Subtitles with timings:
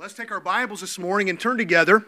[0.00, 2.04] Let's take our Bibles this morning and turn together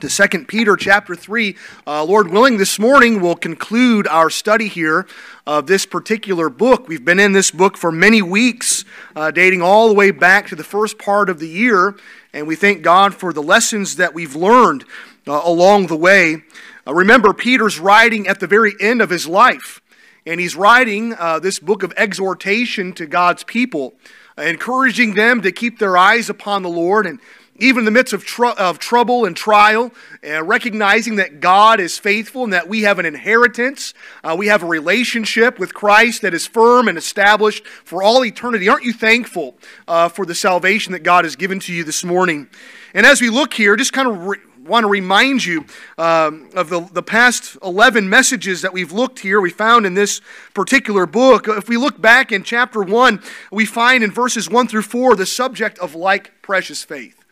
[0.00, 1.56] to 2 Peter chapter 3.
[1.86, 5.06] Uh, Lord willing, this morning we'll conclude our study here
[5.46, 6.88] of this particular book.
[6.88, 10.56] We've been in this book for many weeks, uh, dating all the way back to
[10.56, 11.98] the first part of the year,
[12.32, 14.86] and we thank God for the lessons that we've learned
[15.26, 16.44] uh, along the way.
[16.86, 19.82] Uh, remember, Peter's writing at the very end of his life,
[20.24, 23.96] and he's writing uh, this book of exhortation to God's people
[24.38, 27.20] encouraging them to keep their eyes upon the Lord and
[27.58, 29.92] even in the midst of, tr- of trouble and trial,
[30.26, 34.62] uh, recognizing that God is faithful and that we have an inheritance, uh, we have
[34.62, 38.68] a relationship with Christ that is firm and established for all eternity.
[38.68, 39.56] Aren't you thankful
[39.88, 42.48] uh, for the salvation that God has given to you this morning?
[42.94, 45.64] And as we look here, just kind of re- want to remind you
[45.96, 50.20] um, of the, the past 11 messages that we've looked here, we found in this
[50.54, 51.48] particular book.
[51.48, 55.26] If we look back in chapter 1, we find in verses 1 through 4 the
[55.26, 57.24] subject of like precious faith.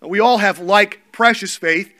[0.00, 1.92] We all have like precious faith.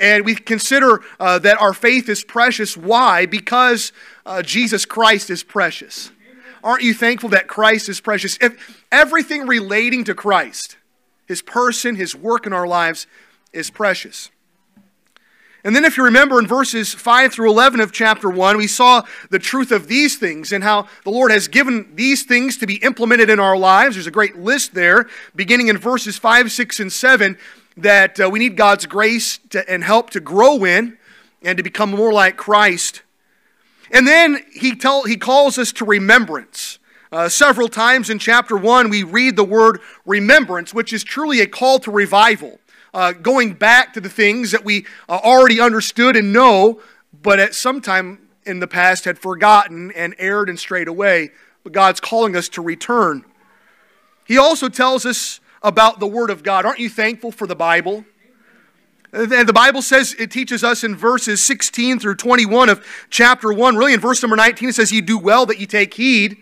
[0.00, 2.76] And we consider uh, that our faith is precious.
[2.76, 3.26] Why?
[3.26, 3.92] Because
[4.24, 6.12] uh, Jesus Christ is precious.
[6.62, 8.38] Aren't you thankful that Christ is precious?
[8.40, 10.76] If everything relating to Christ,
[11.26, 13.06] his person, his work in our lives,
[13.52, 14.30] is precious.
[15.64, 19.02] And then, if you remember in verses 5 through 11 of chapter 1, we saw
[19.30, 22.76] the truth of these things and how the Lord has given these things to be
[22.76, 23.96] implemented in our lives.
[23.96, 27.36] There's a great list there, beginning in verses 5, 6, and 7,
[27.76, 30.96] that uh, we need God's grace to, and help to grow in
[31.42, 33.02] and to become more like Christ.
[33.90, 36.78] And then he, tell, he calls us to remembrance.
[37.10, 41.46] Uh, several times in chapter 1, we read the word remembrance, which is truly a
[41.46, 42.60] call to revival
[42.94, 46.80] uh, going back to the things that we uh, already understood and know,
[47.22, 51.30] but at some time in the past had forgotten and erred and strayed away.
[51.64, 53.24] But God's calling us to return.
[54.24, 56.64] He also tells us about the Word of God.
[56.64, 58.04] Aren't you thankful for the Bible?
[59.12, 63.76] And the Bible says, it teaches us in verses 16 through 21 of chapter 1.
[63.76, 66.36] Really, in verse number 19, it says, You do well that you take heed.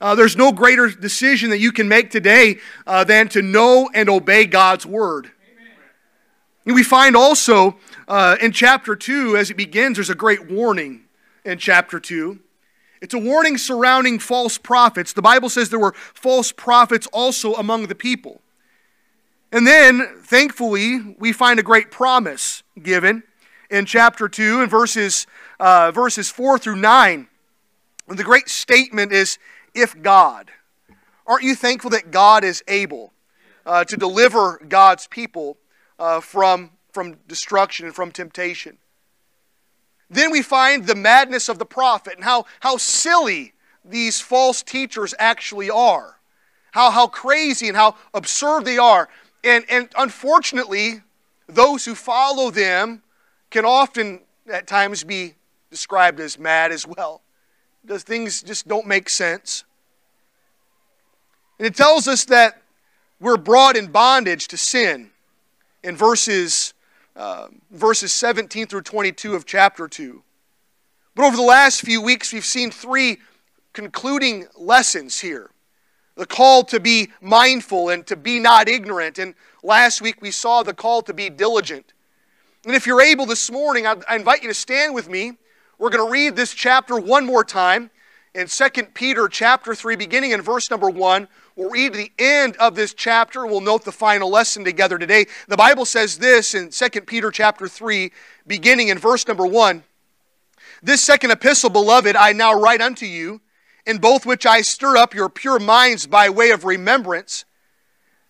[0.00, 4.08] Uh, there's no greater decision that you can make today uh, than to know and
[4.08, 5.30] obey God's Word.
[6.74, 11.04] We find also uh, in chapter 2, as it begins, there's a great warning
[11.44, 12.38] in chapter 2.
[13.00, 15.14] It's a warning surrounding false prophets.
[15.14, 18.42] The Bible says there were false prophets also among the people.
[19.50, 23.22] And then, thankfully, we find a great promise given
[23.70, 25.26] in chapter 2 and verses,
[25.58, 27.28] uh, verses 4 through 9.
[28.08, 29.38] And the great statement is,
[29.74, 30.50] if God.
[31.26, 33.12] Aren't you thankful that God is able
[33.64, 35.56] uh, to deliver God's people
[35.98, 38.78] uh, from, from destruction and from temptation.
[40.10, 43.52] Then we find the madness of the prophet and how, how silly
[43.84, 46.18] these false teachers actually are.
[46.72, 49.08] How, how crazy and how absurd they are.
[49.44, 51.02] And, and unfortunately,
[51.46, 53.02] those who follow them
[53.50, 54.20] can often
[54.50, 55.34] at times be
[55.70, 57.22] described as mad as well.
[57.84, 59.64] Those things just don't make sense.
[61.58, 62.62] And it tells us that
[63.20, 65.10] we're brought in bondage to sin
[65.82, 66.74] in verses,
[67.16, 70.22] uh, verses 17 through 22 of chapter 2.
[71.14, 73.18] But over the last few weeks, we've seen three
[73.72, 75.50] concluding lessons here
[76.16, 79.20] the call to be mindful and to be not ignorant.
[79.20, 81.92] And last week, we saw the call to be diligent.
[82.66, 85.34] And if you're able this morning, I, I invite you to stand with me.
[85.78, 87.92] We're going to read this chapter one more time
[88.38, 91.26] in 2 Peter chapter 3, beginning in verse number 1.
[91.56, 93.44] We'll read the end of this chapter.
[93.44, 95.26] We'll note the final lesson together today.
[95.48, 98.12] The Bible says this in 2 Peter chapter 3,
[98.46, 99.82] beginning in verse number 1.
[100.80, 103.40] This second epistle, beloved, I now write unto you,
[103.84, 107.44] in both which I stir up your pure minds by way of remembrance,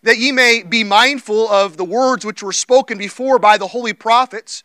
[0.02, 3.92] that ye may be mindful of the words which were spoken before by the holy
[3.92, 4.64] prophets,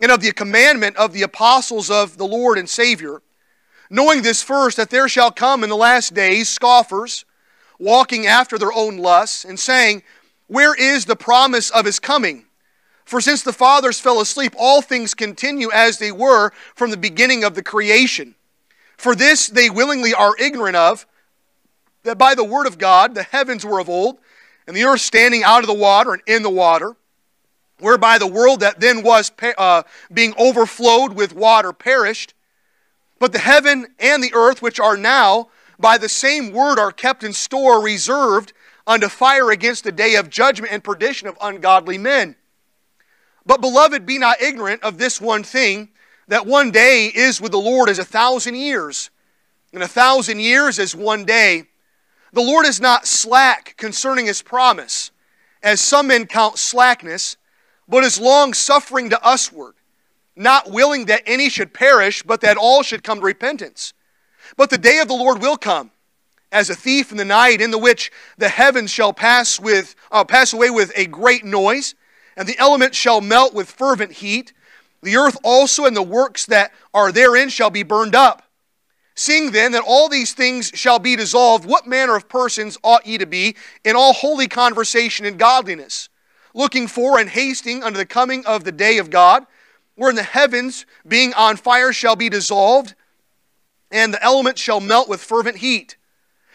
[0.00, 3.20] and of the commandment of the apostles of the Lord and Savior,
[3.90, 7.24] knowing this first, that there shall come in the last days scoffers,
[7.78, 10.02] walking after their own lusts, and saying,
[10.46, 12.46] Where is the promise of his coming?
[13.04, 17.42] For since the fathers fell asleep, all things continue as they were from the beginning
[17.42, 18.36] of the creation.
[18.96, 21.06] For this they willingly are ignorant of,
[22.04, 24.18] that by the word of God the heavens were of old,
[24.66, 26.94] and the earth standing out of the water and in the water,
[27.80, 29.82] whereby the world that then was uh,
[30.12, 32.34] being overflowed with water perished.
[33.20, 37.22] But the heaven and the earth, which are now by the same word are kept
[37.22, 38.52] in store, reserved
[38.86, 42.34] unto fire against the day of judgment and perdition of ungodly men.
[43.46, 45.90] But, beloved, be not ignorant of this one thing,
[46.28, 49.10] that one day is with the Lord as a thousand years,
[49.72, 51.64] and a thousand years as one day.
[52.32, 55.10] The Lord is not slack concerning his promise,
[55.62, 57.36] as some men count slackness,
[57.88, 59.74] but is long suffering to usward,
[60.40, 63.92] not willing that any should perish, but that all should come to repentance.
[64.56, 65.90] But the day of the Lord will come,
[66.50, 70.24] as a thief in the night, in the which the heavens shall pass with uh,
[70.24, 71.94] pass away with a great noise,
[72.36, 74.54] and the elements shall melt with fervent heat.
[75.02, 78.42] The earth also and the works that are therein shall be burned up.
[79.14, 83.18] Seeing then that all these things shall be dissolved, what manner of persons ought ye
[83.18, 86.08] to be in all holy conversation and godliness,
[86.54, 89.46] looking for and hasting unto the coming of the day of God,
[90.00, 92.94] wherein the heavens, being on fire, shall be dissolved,
[93.90, 95.98] and the elements shall melt with fervent heat?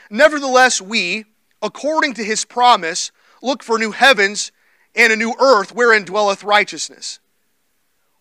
[0.10, 1.26] Nevertheless, we,
[1.62, 3.12] according to his promise,
[3.44, 4.52] look for new heavens
[4.96, 7.20] and a new earth wherein dwelleth righteousness.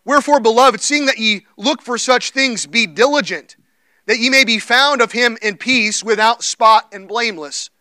[0.05, 3.55] Wherefore, beloved, seeing that ye look for such things, be diligent,
[4.05, 7.71] that ye may be found of him in peace, without spot and blameless.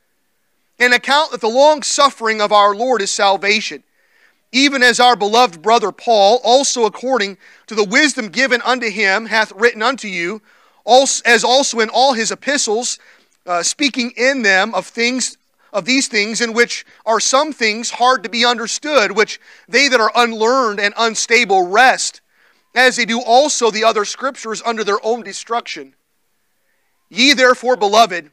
[0.78, 3.84] And account that the long suffering of our Lord is salvation,
[4.54, 7.36] even as our beloved brother Paul, also according
[7.66, 10.40] to the wisdom given unto him, hath written unto you,
[10.86, 13.00] as also in all his epistles,
[13.46, 15.36] uh, speaking in them of things
[15.72, 20.00] of these things in which are some things hard to be understood, which they that
[20.00, 22.20] are unlearned and unstable rest,
[22.76, 25.92] as they do also the other scriptures under their own destruction.
[27.08, 28.30] Ye therefore, beloved,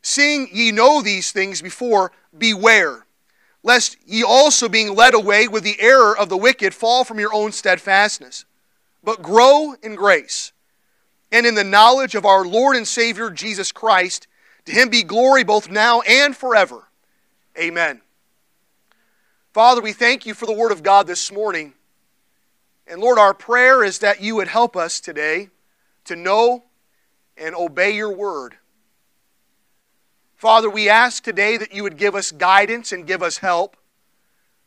[0.00, 3.04] seeing ye know these things before, beware,
[3.62, 7.34] lest ye also being led away with the error of the wicked fall from your
[7.34, 8.44] own steadfastness,
[9.02, 10.52] but grow in grace
[11.30, 14.26] and in the knowledge of our Lord and Savior Jesus Christ
[14.64, 16.88] to him be glory both now and forever.
[17.58, 18.00] Amen.
[19.52, 21.72] Father, we thank you for the Word of God this morning.
[22.86, 25.48] And Lord, our prayer is that you would help us today
[26.04, 26.64] to know
[27.36, 28.56] and obey your Word.
[30.38, 33.76] Father, we ask today that you would give us guidance and give us help,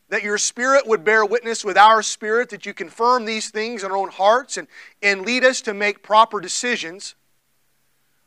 [0.10, 3.90] that your Spirit would bear witness with our spirit, that you confirm these things in
[3.90, 4.68] our own hearts and,
[5.02, 7.16] and lead us to make proper decisions.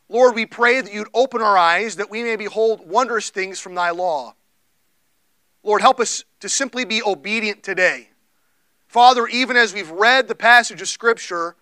[0.08, 3.74] Lord, we pray that you'd open our eyes that we may behold wondrous things from
[3.74, 4.34] thy law.
[5.62, 8.08] Lord, help us to simply be obedient today.
[8.86, 11.56] Father, even as we've read the passage of Scripture,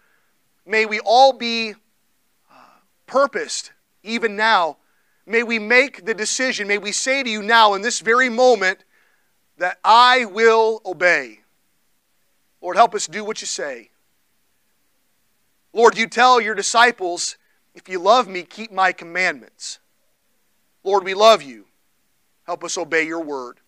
[0.64, 2.54] may we all be uh,
[3.08, 3.72] purposed,
[4.04, 4.76] even now.
[5.26, 8.84] May we make the decision, may we say to you now in this very moment
[9.58, 11.40] that I will obey.
[12.60, 13.90] Lord, help us do what you say.
[15.72, 17.36] Lord, you tell your disciples
[17.74, 19.78] if you love me, keep my commandments.
[20.84, 21.66] Lord, we love you.
[22.44, 23.58] Help us obey your word.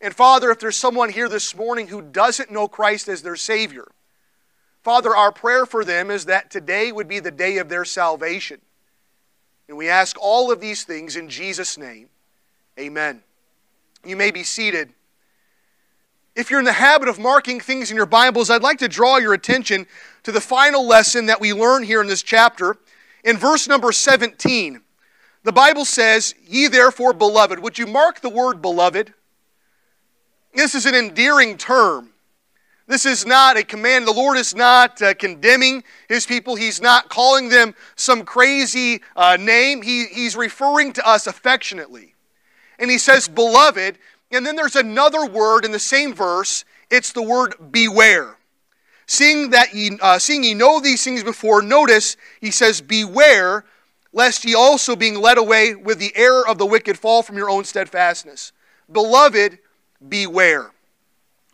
[0.00, 3.86] And Father, if there's someone here this morning who doesn't know Christ as their Savior,
[4.82, 8.60] Father, our prayer for them is that today would be the day of their salvation.
[9.72, 12.10] And we ask all of these things in Jesus' name.
[12.78, 13.22] Amen.
[14.04, 14.92] You may be seated.
[16.36, 19.16] If you're in the habit of marking things in your Bibles, I'd like to draw
[19.16, 19.86] your attention
[20.24, 22.76] to the final lesson that we learn here in this chapter
[23.24, 24.82] in verse number 17,
[25.42, 27.58] the Bible says, Ye therefore, beloved.
[27.58, 29.14] Would you mark the word beloved?
[30.52, 32.10] This is an endearing term.
[32.92, 34.06] This is not a command.
[34.06, 36.56] The Lord is not uh, condemning his people.
[36.56, 39.80] He's not calling them some crazy uh, name.
[39.80, 42.12] He, he's referring to us affectionately.
[42.78, 43.96] And he says, beloved.
[44.30, 46.66] And then there's another word in the same verse.
[46.90, 48.36] It's the word beware.
[49.06, 53.64] Seeing that ye, uh, seeing ye know these things before, notice he says, Beware
[54.12, 57.48] lest ye also, being led away with the error of the wicked, fall from your
[57.48, 58.52] own steadfastness.
[58.92, 59.58] Beloved,
[60.06, 60.72] beware.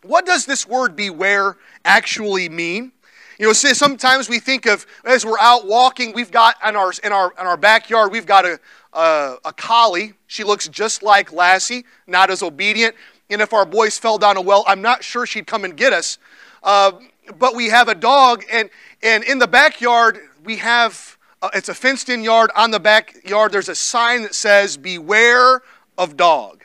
[0.03, 2.91] What does this word beware actually mean?
[3.37, 7.13] You know, sometimes we think of as we're out walking, we've got in our in
[7.13, 8.59] our in our backyard, we've got a
[8.93, 10.13] a, a collie.
[10.27, 12.95] She looks just like Lassie, not as obedient.
[13.29, 15.93] And if our boys fell down a well, I'm not sure she'd come and get
[15.93, 16.17] us.
[16.63, 16.93] Uh,
[17.37, 18.69] but we have a dog, and,
[19.03, 22.51] and in the backyard, we have uh, it's a fenced in yard.
[22.55, 25.61] On the backyard, there's a sign that says, Beware
[25.97, 26.58] of dog.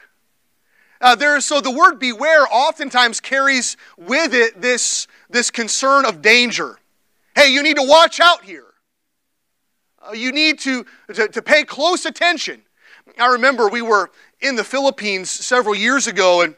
[1.05, 6.79] Uh, so the word beware oftentimes carries with it this, this concern of danger.
[7.37, 8.65] Hey, you need to watch out here.
[10.01, 12.63] Uh, you need to, to, to pay close attention.
[13.19, 16.55] I remember we were in the Philippines several years ago, and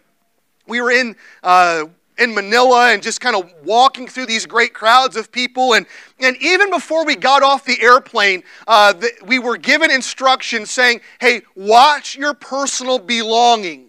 [0.68, 1.86] we were in uh,
[2.16, 5.74] in Manila and just kind of walking through these great crowds of people.
[5.74, 5.86] And,
[6.20, 11.00] and even before we got off the airplane, uh, the, we were given instructions saying,
[11.20, 13.85] hey, watch your personal belonging.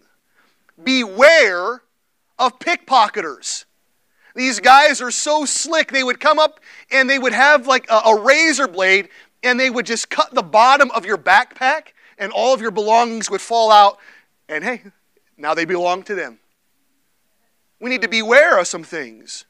[0.82, 1.82] Beware
[2.38, 3.66] of pickpocketers.
[4.36, 5.92] These guys are so slick.
[5.92, 6.60] They would come up
[6.92, 9.10] and they would have like a, a razor blade
[9.42, 13.32] and they would just cut the bottom of your backpack and all of your belongings
[13.32, 13.98] would fall out.
[14.48, 14.84] And hey,
[15.38, 16.40] now they belong to them.
[17.80, 19.46] We need to beware of some things.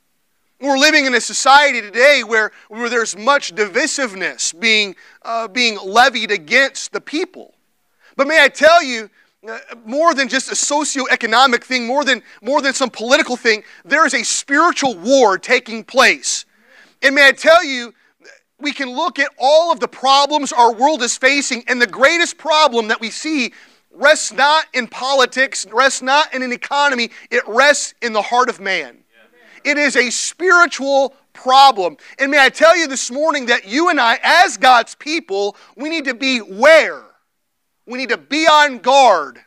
[0.59, 6.31] We're living in a society today where, where there's much divisiveness being, uh, being levied
[6.31, 7.53] against the people.
[8.15, 9.09] But may I tell you,
[9.47, 14.05] Uh, more than just a socioeconomic thing, more than, more than some political thing, there
[14.05, 16.45] is a spiritual war taking place.
[17.03, 17.93] And may I tell you,
[18.59, 22.39] we can look at all of the problems our world is facing, and the greatest
[22.39, 23.53] problem that we see
[23.91, 28.59] rests not in politics, rests not in an economy, it rests in the heart of
[28.59, 28.97] man.
[29.63, 31.97] It is a spiritual problem.
[32.17, 35.89] And may I tell you this morning that you and I, as God's people, we
[35.89, 37.03] need to be where?
[37.87, 39.39] We need to be on guard.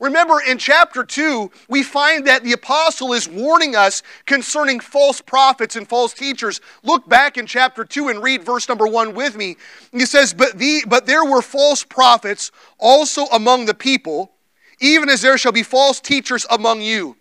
[0.00, 5.74] Remember, in chapter 2, we find that the apostle is warning us concerning false prophets
[5.74, 6.60] and false teachers.
[6.84, 9.56] Look back in chapter 2 and read verse number 1 with me.
[9.90, 14.30] He says, But, the, but there were false prophets also among the people,
[14.80, 17.16] even as there shall be false teachers among you.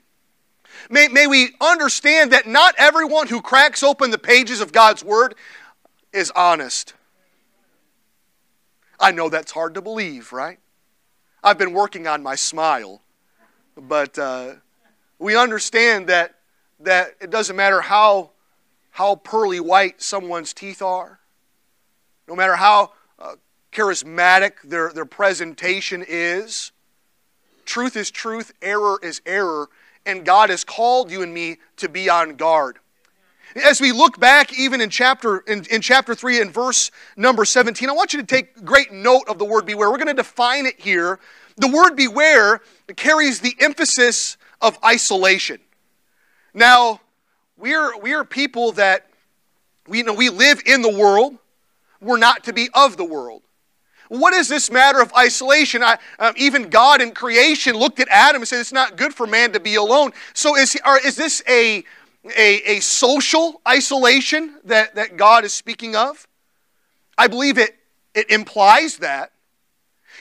[0.89, 5.34] May, may we understand that not everyone who cracks open the pages of God's Word
[6.13, 6.93] is honest.
[9.00, 10.60] I know that's hard to believe, right?
[11.44, 13.01] I've been working on my smile,
[13.75, 14.56] but uh,
[15.20, 16.36] we understand that,
[16.79, 18.32] that it doesn't matter how,
[18.91, 21.20] how pearly white someone's teeth are,
[22.27, 23.36] no matter how uh,
[23.72, 26.72] charismatic their, their presentation is.
[27.65, 29.70] Truth is truth, error is error,
[30.06, 32.79] and God has called you and me to be on guard.
[33.63, 37.89] As we look back, even in chapter, in, in chapter 3 and verse number 17,
[37.89, 39.89] I want you to take great note of the word beware.
[39.89, 41.19] We're going to define it here.
[41.55, 42.61] The word beware
[42.95, 45.59] carries the emphasis of isolation.
[46.53, 47.01] Now,
[47.57, 49.07] we're, we're people that
[49.87, 51.37] we, you know, we live in the world.
[51.99, 53.41] We're not to be of the world.
[54.09, 55.83] What is this matter of isolation?
[55.83, 59.27] I, um, even God in creation looked at Adam and said, It's not good for
[59.27, 60.11] man to be alone.
[60.33, 61.83] So, is, is this a,
[62.36, 66.27] a, a social isolation that, that God is speaking of?
[67.17, 67.75] I believe it,
[68.13, 69.31] it implies that.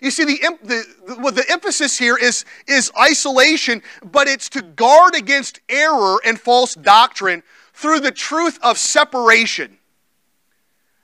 [0.03, 4.63] You see, the, the, the, well, the emphasis here is, is isolation, but it's to
[4.63, 9.79] guard against error and false doctrine through the truth of separation.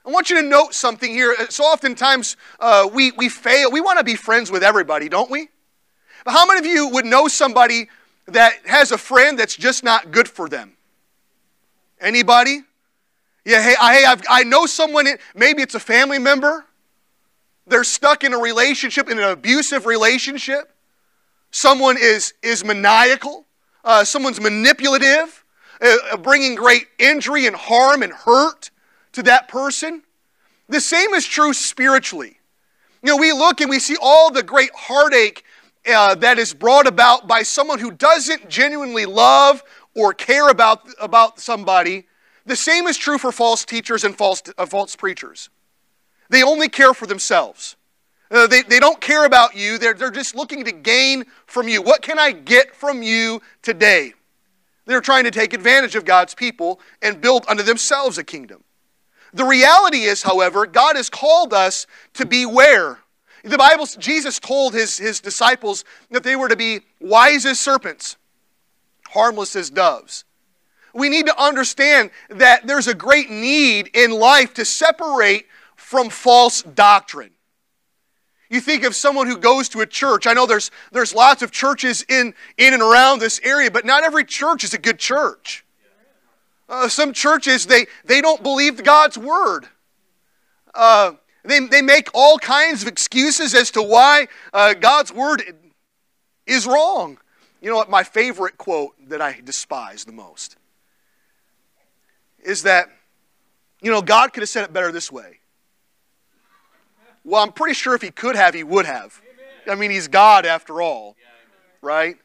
[0.04, 1.35] I want you to note something here.
[1.49, 3.71] So oftentimes uh, we, we fail.
[3.71, 5.49] We want to be friends with everybody, don't we?
[6.25, 7.88] But how many of you would know somebody
[8.26, 10.73] that has a friend that's just not good for them?
[12.02, 12.62] Anybody?
[13.44, 16.66] Yeah, hey, I, hey I've, I know someone, maybe it's a family member.
[17.66, 20.75] They're stuck in a relationship, in an abusive relationship.
[21.52, 23.47] Someone is, is maniacal.
[23.85, 25.44] Uh, someone's manipulative,
[25.80, 28.71] uh, bringing great injury and harm and hurt
[29.12, 30.02] to that person.
[30.68, 32.38] The same is true spiritually.
[33.02, 35.44] You know, we look and we see all the great heartache
[35.87, 39.62] uh, that is brought about by someone who doesn't genuinely love
[39.94, 42.06] or care about, about somebody.
[42.46, 45.50] The same is true for false teachers and false, uh, false preachers.
[46.28, 47.76] They only care for themselves.
[48.30, 49.76] Uh, they, they don't care about you.
[49.76, 51.82] They're, they're just looking to gain from you.
[51.82, 54.14] What can I get from you today?
[54.87, 58.64] They're trying to take advantage of God's people and build unto themselves a kingdom.
[59.34, 62.99] The reality is, however, God has called us to beware.
[63.44, 68.16] The Bible, Jesus told his, his disciples that they were to be wise as serpents,
[69.12, 70.25] harmless as doves.
[70.95, 76.62] We need to understand that there's a great need in life to separate from false
[76.62, 77.31] doctrine.
[78.50, 80.26] You think of someone who goes to a church.
[80.26, 84.04] I know there's, there's lots of churches in, in and around this area, but not
[84.04, 85.64] every church is a good church.
[86.69, 89.66] Uh, some churches, they, they don't believe God's word.
[90.75, 91.12] Uh,
[91.45, 95.42] they, they make all kinds of excuses as to why uh, God's word
[96.47, 97.19] is wrong.
[97.62, 97.88] You know what?
[97.88, 100.57] My favorite quote that I despise the most
[102.42, 102.88] is that,
[103.81, 105.38] you know, God could have said it better this way.
[107.25, 109.23] Well, I'm pretty sure if he could have, he would have.
[109.69, 111.14] I mean, he's God after all,
[111.81, 112.16] right?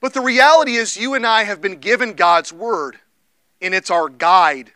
[0.00, 2.96] But the reality is, you and I have been given God's word,
[3.60, 4.72] and it's our guide.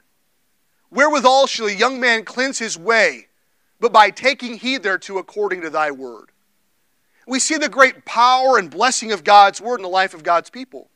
[0.91, 3.29] Wherewithal shall a young man cleanse his way,
[3.79, 6.31] but by taking heed thereto according to thy word.
[7.27, 10.51] We see the great power and blessing of God's word in the life of God's
[10.51, 10.91] people.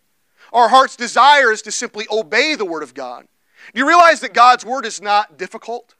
[0.52, 3.26] Our heart's desire is to simply obey the word of God.
[3.72, 5.94] Do you realize that God's word is not difficult?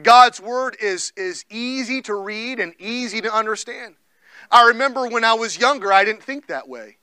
[0.00, 3.96] God's word is, is easy to read and easy to understand.
[4.50, 6.98] I remember when I was younger, I didn't think that way.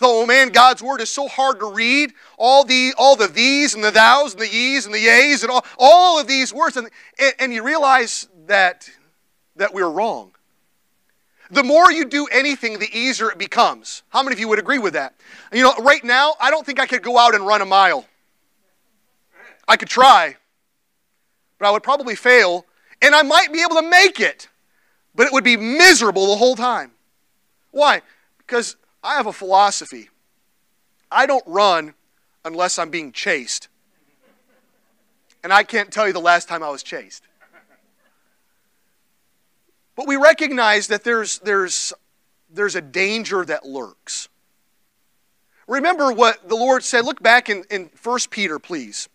[0.00, 2.12] Oh man, God's word is so hard to read.
[2.36, 5.52] All the all the these and the thous and the ye's and the yeas and
[5.52, 6.76] all, all of these words.
[6.76, 8.90] And, and, and you realize that,
[9.56, 10.31] that we're wrong.
[11.52, 14.02] The more you do anything, the easier it becomes.
[14.08, 15.14] How many of you would agree with that?
[15.52, 18.06] You know, right now, I don't think I could go out and run a mile.
[19.68, 20.36] I could try,
[21.58, 22.64] but I would probably fail,
[23.02, 24.48] and I might be able to make it,
[25.14, 26.92] but it would be miserable the whole time.
[27.70, 28.00] Why?
[28.38, 30.08] Because I have a philosophy.
[31.10, 31.92] I don't run
[32.46, 33.68] unless I'm being chased.
[35.44, 37.24] And I can't tell you the last time I was chased.
[39.96, 41.92] But we recognize that there's, there's,
[42.50, 44.28] there's a danger that lurks.
[45.66, 47.04] Remember what the Lord said.
[47.04, 49.08] Look back in, in 1 Peter, please.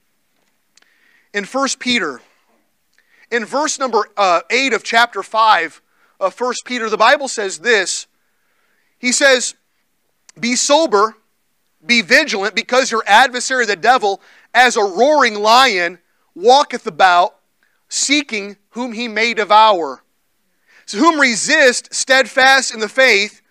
[1.33, 2.21] In 1 Peter,
[3.31, 5.81] in verse number uh, 8 of chapter 5
[6.19, 8.07] of 1 Peter, the Bible says this.
[8.97, 9.55] He says,
[10.39, 11.17] Be sober,
[11.85, 14.21] be vigilant, because your adversary, the devil,
[14.53, 15.99] as a roaring lion,
[16.33, 17.35] walketh about,
[17.89, 20.03] seeking whom he may devour.
[20.87, 23.41] To whom resist steadfast in the faith,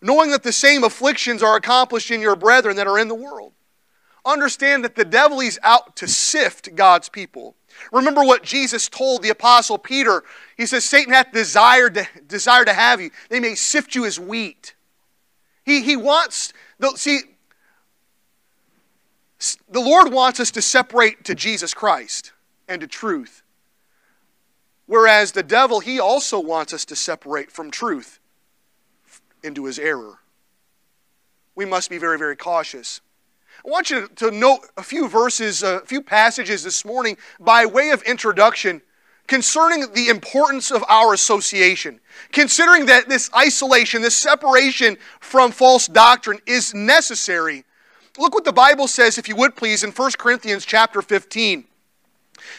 [0.00, 3.52] knowing that the same afflictions are accomplished in your brethren that are in the world.
[4.24, 7.56] Understand that the devil is out to sift God's people.
[7.92, 10.22] Remember what Jesus told the apostle Peter.
[10.56, 13.10] He says, Satan hath desired to, desire to have you.
[13.30, 14.74] They may sift you as wheat.
[15.64, 16.52] He, he wants,
[16.96, 17.20] see,
[19.68, 22.32] the Lord wants us to separate to Jesus Christ
[22.68, 23.41] and to truth.
[24.92, 28.20] Whereas the devil, he also wants us to separate from truth
[29.42, 30.18] into his error.
[31.54, 33.00] We must be very, very cautious.
[33.64, 37.88] I want you to note a few verses, a few passages this morning by way
[37.88, 38.82] of introduction
[39.26, 41.98] concerning the importance of our association.
[42.30, 47.64] Considering that this isolation, this separation from false doctrine is necessary.
[48.18, 51.64] Look what the Bible says, if you would please, in 1 Corinthians chapter 15.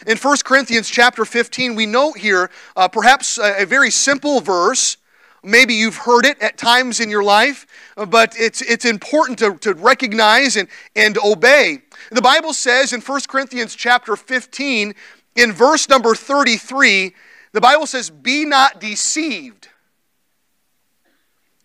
[0.06, 4.96] In 1 Corinthians chapter 15, we note here uh, perhaps a, a very simple verse.
[5.42, 9.56] Maybe you've heard it at times in your life, uh, but it's, it's important to,
[9.58, 11.82] to recognize and, and obey.
[12.10, 14.94] The Bible says in 1 Corinthians chapter 15,
[15.36, 17.14] in verse number 33,
[17.52, 19.68] the Bible says, Be not deceived.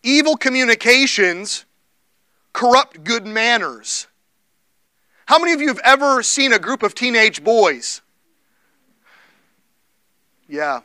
[0.04, 1.66] Evil communications
[2.54, 4.08] corrupt good manners.
[5.26, 8.02] How many of you have ever seen a group of teenage boys
[10.50, 10.82] yeah.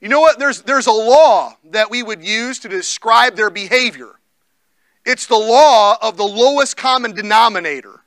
[0.00, 0.38] You know what?
[0.38, 4.10] There's, there's a law that we would use to describe their behavior.
[5.04, 8.00] It's the law of the lowest common denominator.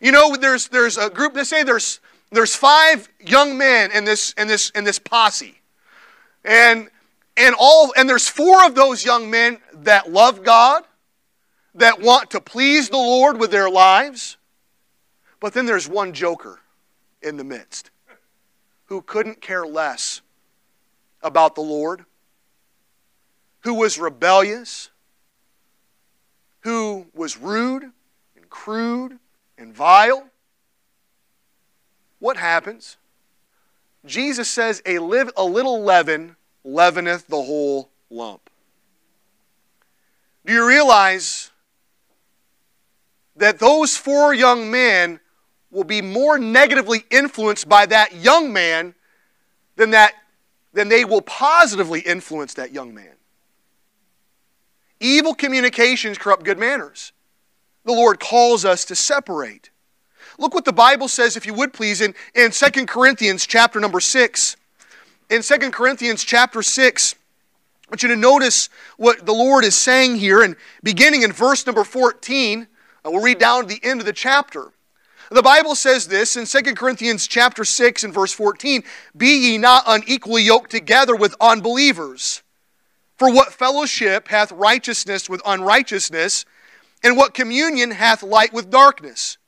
[0.00, 4.32] You know, there's, there's a group, let's say there's, there's five young men in this,
[4.36, 5.60] in this, in this posse.
[6.44, 6.90] And,
[7.36, 10.84] and, all, and there's four of those young men that love God,
[11.74, 14.36] that want to please the Lord with their lives.
[15.40, 16.60] But then there's one joker
[17.22, 17.90] in the midst
[18.94, 20.20] who couldn't care less
[21.20, 22.04] about the Lord,
[23.62, 24.90] who was rebellious,
[26.60, 27.90] who was rude
[28.36, 29.18] and crude
[29.58, 30.28] and vile.
[32.20, 32.98] What happens?
[34.06, 38.48] Jesus says, A, live, a little leaven leaveneth the whole lump.
[40.46, 41.50] Do you realize
[43.34, 45.18] that those four young men
[45.74, 48.94] will be more negatively influenced by that young man
[49.76, 50.14] than, that,
[50.72, 53.14] than they will positively influence that young man.
[55.00, 57.12] Evil communications corrupt good manners.
[57.84, 59.70] The Lord calls us to separate.
[60.38, 64.00] Look what the Bible says, if you would please, in, in 2 Corinthians chapter number
[64.00, 64.56] 6.
[65.30, 70.16] In 2 Corinthians chapter 6, I want you to notice what the Lord is saying
[70.16, 72.66] here, and beginning in verse number 14,
[73.04, 74.72] uh, we'll read down to the end of the chapter.
[75.30, 78.84] The Bible says this in 2 Corinthians chapter 6 and verse 14,
[79.16, 82.42] "Be ye not unequally yoked together with unbelievers.
[83.16, 86.44] For what fellowship hath righteousness with unrighteousness,
[87.02, 89.38] and what communion hath light with darkness?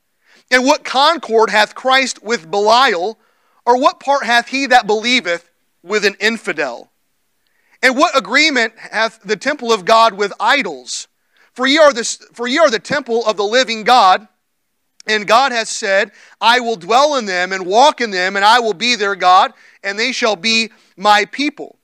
[0.49, 3.19] And what concord hath Christ with Belial,
[3.65, 5.49] or what part hath he that believeth
[5.83, 6.91] with an infidel?
[7.83, 11.07] And what agreement hath the temple of God with idols?
[11.53, 14.27] For ye are the, for ye are the temple of the living God."
[15.07, 18.59] And God has said, I will dwell in them and walk in them, and I
[18.59, 21.77] will be their God, and they shall be my people.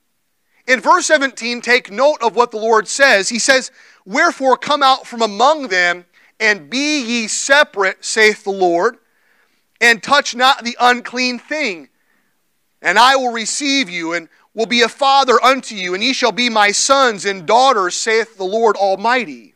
[0.68, 3.30] In verse 17, take note of what the Lord says.
[3.30, 3.72] He says,
[4.06, 6.06] Wherefore come out from among them,
[6.40, 8.98] and be ye separate, saith the Lord,
[9.80, 11.90] and touch not the unclean thing.
[12.82, 16.34] And I will receive you, and will be a father unto you, and ye shall
[16.34, 19.56] be my sons and daughters, saith the Lord Almighty.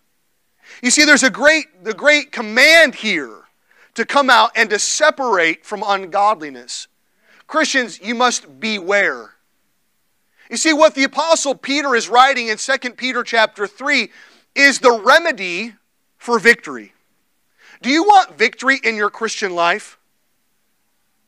[0.82, 3.37] You see, there's a great, the great command here
[3.98, 6.88] to come out and to separate from ungodliness.
[7.48, 9.32] Christians, you must beware.
[10.52, 14.12] You see, what the Apostle Peter is writing in 2 Peter chapter 3
[14.54, 15.74] is the remedy
[16.20, 16.94] for victory.
[17.82, 19.98] Do you want victory in your Christian life?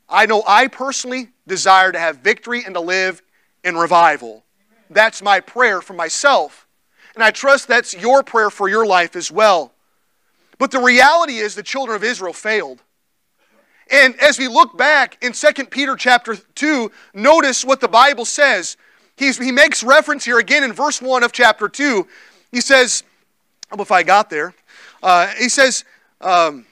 [0.07, 3.23] I know I personally desire to have victory and to live
[3.63, 4.43] in revival.
[4.91, 6.67] That's my prayer for myself.
[7.15, 9.73] And I trust that's your prayer for your life as well.
[10.59, 12.83] But the reality is the children of Israel failed.
[13.89, 18.77] And as we look back in 2 Peter chapter 2, notice what the Bible says.
[19.15, 22.05] He's, he makes reference here again in verse 1 of chapter 2.
[22.51, 23.03] He says,
[23.71, 24.53] I if I got there.
[25.01, 25.85] Uh, he says,
[26.21, 26.65] um,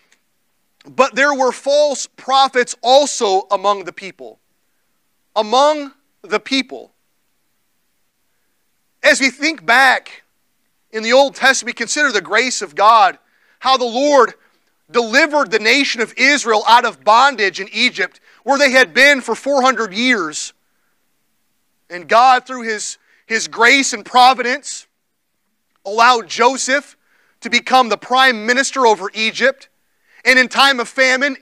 [0.86, 4.40] But there were false prophets also among the people.
[5.36, 6.92] Among the people.
[9.02, 10.24] As we think back
[10.92, 13.18] in the Old Testament, we consider the grace of God,
[13.68, 14.34] how the Lord
[14.90, 19.36] delivered the nation of Israel out of bondage in Egypt, where they had been for
[19.36, 20.54] 400 years.
[21.90, 24.88] And God, through His, His grace and providence,
[25.84, 26.96] allowed Joseph
[27.42, 29.68] to become the prime minister over Egypt.
[30.24, 31.36] And in time of famine,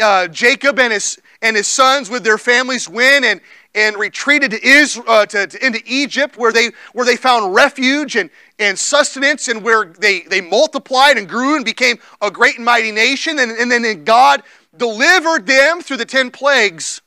[0.00, 3.40] uh, Jacob and his, and his sons with their families went and,
[3.74, 8.16] and retreated to, Israel, uh, to, to, into Egypt where they, where they found refuge
[8.16, 12.64] and, and sustenance and where they, they multiplied and grew and became a great and
[12.64, 13.38] mighty nation.
[13.38, 14.42] And, and then God
[14.76, 17.00] delivered them through the ten plagues.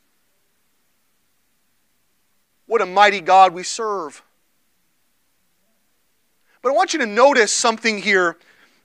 [2.65, 4.23] What a mighty God we serve.
[6.63, 8.37] But I want you to notice something here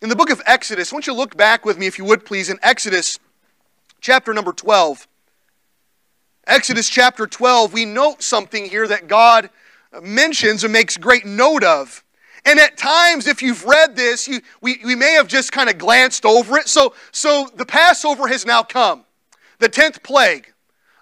[0.03, 0.93] in the book of Exodus.
[0.93, 3.19] I want you to look back with me, if you would please, in Exodus
[4.03, 5.09] chapter number 12.
[6.47, 9.51] Exodus chapter 12, we note something here that God
[10.03, 12.03] mentions and makes great note of.
[12.47, 15.77] And at times, if you've read this, you, we, we may have just kind of
[15.77, 16.69] glanced over it.
[16.69, 19.05] So, so the Passover has now come,
[19.59, 20.53] the 10th plague.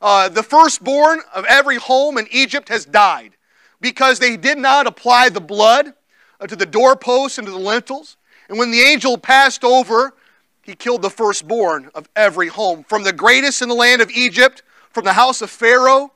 [0.03, 3.33] Uh, the firstborn of every home in Egypt has died
[3.81, 5.93] because they did not apply the blood
[6.41, 8.17] uh, to the doorposts and to the lintels.
[8.49, 10.15] And when the angel passed over,
[10.63, 14.63] he killed the firstborn of every home, from the greatest in the land of Egypt
[14.99, 16.13] from the house of Pharaoh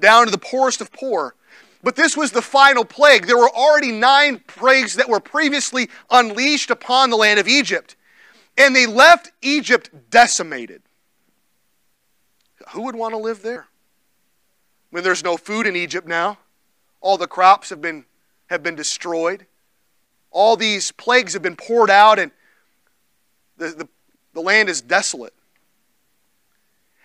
[0.00, 1.36] down to the poorest of poor.
[1.84, 3.28] But this was the final plague.
[3.28, 7.94] There were already nine plagues that were previously unleashed upon the land of Egypt.
[8.58, 10.82] And they left Egypt decimated.
[12.70, 13.68] Who would want to live there?
[14.90, 16.38] When there's no food in Egypt now,
[17.00, 18.06] all the crops have been,
[18.46, 19.46] have been destroyed,
[20.32, 22.32] all these plagues have been poured out, and
[23.56, 23.88] the, the,
[24.34, 25.32] the land is desolate.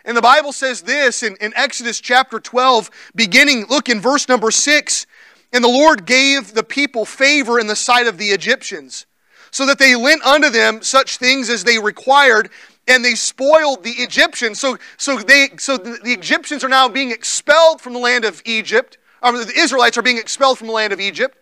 [0.06, 4.52] And the Bible says this in, in Exodus chapter 12, beginning, look in verse number
[4.52, 5.06] 6.
[5.54, 9.06] And the Lord gave the people favor in the sight of the Egyptians,
[9.52, 12.50] so that they lent unto them such things as they required,
[12.88, 14.60] and they spoiled the Egyptians.
[14.60, 18.98] So, so, they, so the, Egyptians are now being expelled from the land of Egypt,
[19.22, 21.38] or the Israelites are being expelled from the land of Egypt.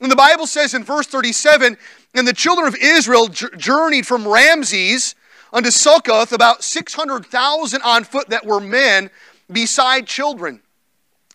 [0.00, 1.76] And the Bible says in verse 37
[2.14, 5.14] And the children of Israel journeyed from Ramses
[5.52, 9.10] unto Succoth about 600,000 on foot that were men
[9.50, 10.60] beside children.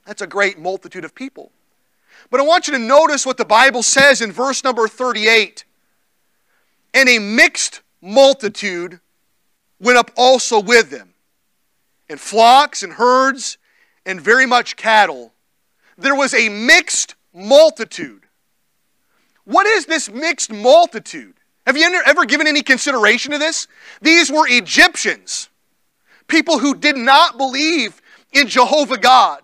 [0.06, 1.52] That's a great multitude of people.
[2.30, 5.66] But I want you to notice what the Bible says in verse number 38.
[6.94, 9.00] And a mixed multitude
[9.80, 11.14] went up also with them,
[12.10, 13.58] and flocks and herds
[14.06, 15.34] and very much cattle.
[15.98, 18.24] There was a mixed multitude.
[19.44, 21.36] What is this mixed multitude?
[21.68, 23.68] Have you ever given any consideration to this?
[24.02, 25.50] These were Egyptians,
[26.28, 28.02] people who did not believe
[28.32, 29.42] in Jehovah God,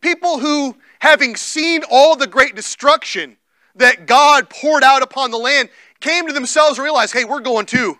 [0.00, 3.36] people who, having seen all the great destruction
[3.74, 5.68] that God poured out upon the land,
[6.00, 7.98] came to themselves and realized, hey, we're going too.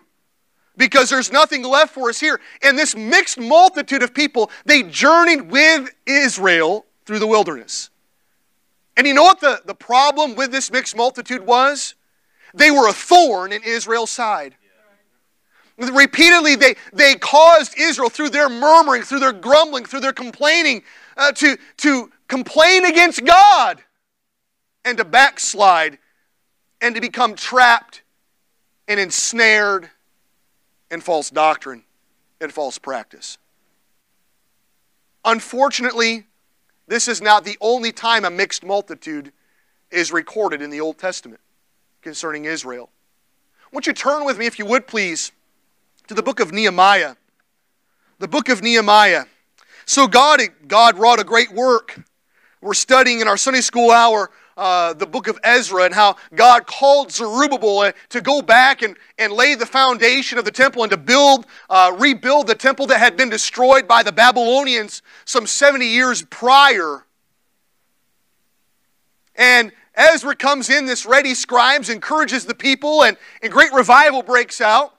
[0.75, 2.41] Because there's nothing left for us here.
[2.63, 7.91] And this mixed multitude of people, they journeyed with Israel through the wilderness.
[8.97, 11.93] And you know what the, the problem with this mixed multitude was?
[12.53, 14.55] They were a thorn in Israel's side.
[15.77, 20.83] Repeatedly, they, they caused Israel, through their murmuring, through their grumbling, through their complaining,
[21.15, 23.81] uh, to, to complain against God
[24.83, 25.97] and to backslide
[26.81, 28.01] and to become trapped
[28.87, 29.89] and ensnared
[30.91, 31.83] in false doctrine
[32.41, 33.37] and false practice.
[35.23, 36.25] Unfortunately,
[36.87, 39.31] this is not the only time a mixed multitude
[39.91, 41.39] is recorded in the Old Testament
[42.01, 42.89] concerning Israel.
[43.71, 45.31] Won't you turn with me, if you would please,
[46.07, 47.15] to the book of Nehemiah.
[48.19, 49.25] The book of Nehemiah.
[49.85, 52.01] So God, God wrought a great work.
[52.61, 56.67] We're studying in our Sunday school hour uh, the book of Ezra and how God
[56.67, 60.91] called Zerubbabel uh, to go back and, and lay the foundation of the temple and
[60.91, 65.85] to build, uh, rebuild the temple that had been destroyed by the Babylonians some 70
[65.85, 67.05] years prior
[69.39, 74.61] And Ezra comes in, this ready scribes, encourages the people, and, and great revival breaks
[74.61, 74.95] out.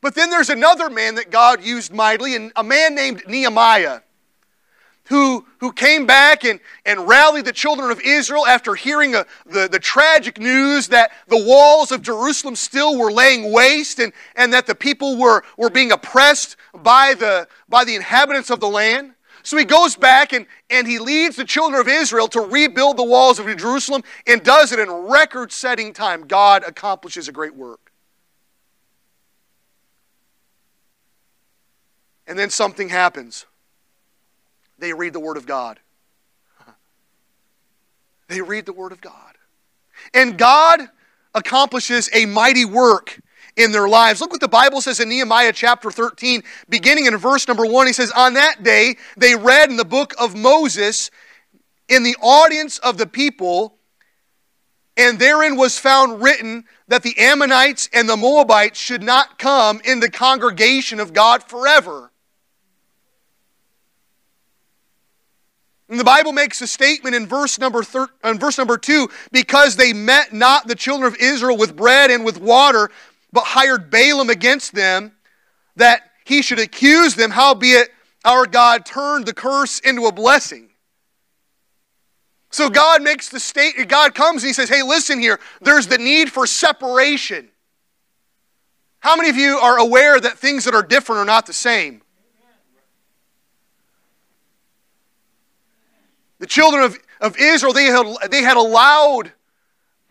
[0.00, 4.00] But then there's another man that God used mightily, and a man named Nehemiah
[5.06, 9.68] who, who came back and, and rallied the children of Israel after hearing a, the,
[9.68, 14.66] the tragic news that the walls of Jerusalem still were laying waste and, and that
[14.66, 19.12] the people were, were being oppressed by the, by the inhabitants of the land.
[19.46, 23.04] So he goes back and, and he leads the children of Israel to rebuild the
[23.04, 26.26] walls of Jerusalem and does it in record setting time.
[26.26, 27.92] God accomplishes a great work.
[32.26, 33.46] And then something happens
[34.80, 35.78] they read the Word of God.
[38.26, 39.36] They read the Word of God.
[40.12, 40.80] And God
[41.36, 43.20] accomplishes a mighty work
[43.56, 44.20] in their lives.
[44.20, 47.86] Look what the Bible says in Nehemiah chapter 13, beginning in verse number 1.
[47.86, 51.10] He says, On that day they read in the book of Moses
[51.88, 53.78] in the audience of the people,
[54.96, 60.00] and therein was found written that the Ammonites and the Moabites should not come in
[60.00, 62.10] the congregation of God forever.
[65.88, 69.76] And the Bible makes a statement in verse number thir- in verse number 2 because
[69.76, 72.90] they met not the children of Israel with bread and with water
[73.32, 75.12] but hired Balaam against them
[75.76, 77.90] that he should accuse them howbeit
[78.24, 80.70] our God turned the curse into a blessing.
[82.50, 85.38] So God makes the state God comes and he says, "Hey, listen here.
[85.60, 87.50] There's the need for separation."
[89.00, 92.02] How many of you are aware that things that are different are not the same?
[96.38, 99.32] The children of, of Israel, they had, they had allowed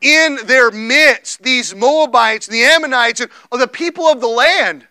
[0.06, 4.88] in their midst these Moabites, the Ammonites, and the people of the land.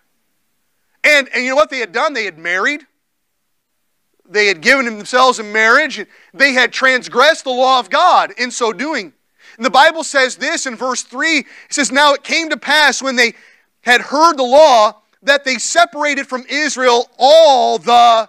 [1.05, 2.15] And, and you know what they had done?
[2.15, 2.85] They had married.
[4.29, 6.05] They had given themselves in marriage.
[6.33, 9.13] They had transgressed the law of God in so doing.
[9.57, 13.01] And the Bible says this in verse 3 it says, Now it came to pass
[13.01, 13.35] when they
[13.83, 18.29] had heard the law that they separated from Israel all the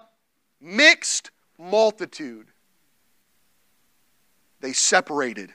[0.62, 2.48] mixed multitude
[4.60, 5.52] they separated.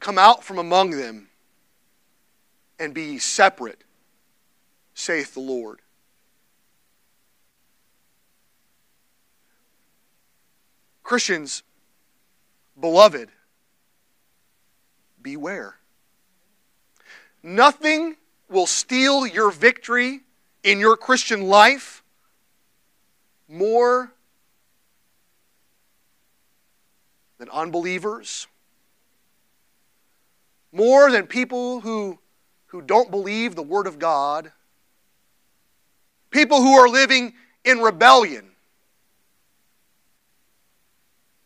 [0.00, 1.28] Come out from among them
[2.78, 3.82] and be separate,
[4.94, 5.80] saith the Lord.
[11.02, 11.62] Christians,
[12.78, 13.30] beloved,
[15.22, 15.76] beware.
[17.42, 18.16] Nothing
[18.48, 20.20] will steal your victory
[20.62, 22.02] in your Christian life
[23.48, 24.12] more
[27.38, 28.46] than unbelievers,
[30.72, 32.18] more than people who,
[32.66, 34.52] who don't believe the Word of God,
[36.30, 38.50] people who are living in rebellion.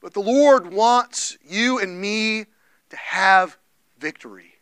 [0.00, 2.46] But the Lord wants you and me
[2.90, 3.56] to have
[3.98, 4.54] victory.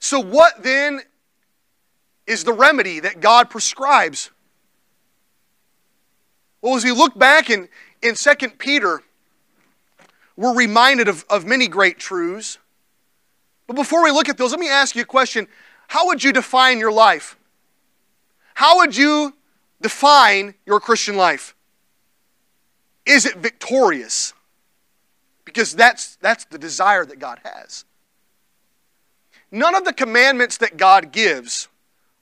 [0.00, 1.00] So, what then
[2.26, 4.30] is the remedy that God prescribes?
[6.60, 7.68] Well, as we look back in,
[8.02, 9.02] in 2 Peter,
[10.38, 12.58] we're reminded of, of many great truths.
[13.66, 15.48] But before we look at those, let me ask you a question.
[15.88, 17.36] How would you define your life?
[18.54, 19.34] How would you
[19.82, 21.56] define your Christian life?
[23.04, 24.32] Is it victorious?
[25.44, 27.84] Because that's, that's the desire that God has.
[29.50, 31.68] None of the commandments that God gives,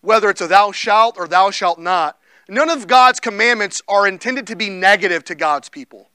[0.00, 4.46] whether it's a thou shalt or thou shalt not, None of God's commandments are intended
[4.48, 6.09] to be negative to God's people.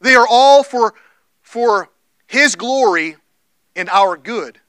[0.00, 0.94] They are all for,
[1.42, 1.90] for
[2.26, 3.16] His glory
[3.74, 4.60] and our good.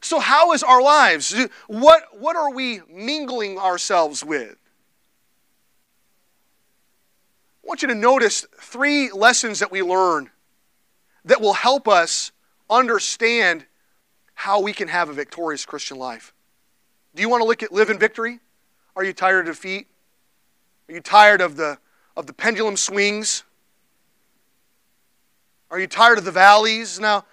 [0.00, 1.34] So, how is our lives?
[1.66, 4.56] What, what are we mingling ourselves with?
[7.64, 10.30] I want you to notice three lessons that we learn
[11.24, 12.32] that will help us
[12.70, 13.66] understand
[14.34, 16.32] how we can have a victorious Christian life.
[17.14, 18.40] Do you want to look at live in victory?
[18.94, 19.88] Are you tired of defeat?
[20.88, 21.78] Are you tired of the,
[22.18, 23.44] of the pendulum swings?
[25.70, 26.98] Are you tired of the valleys?
[26.98, 27.24] Now,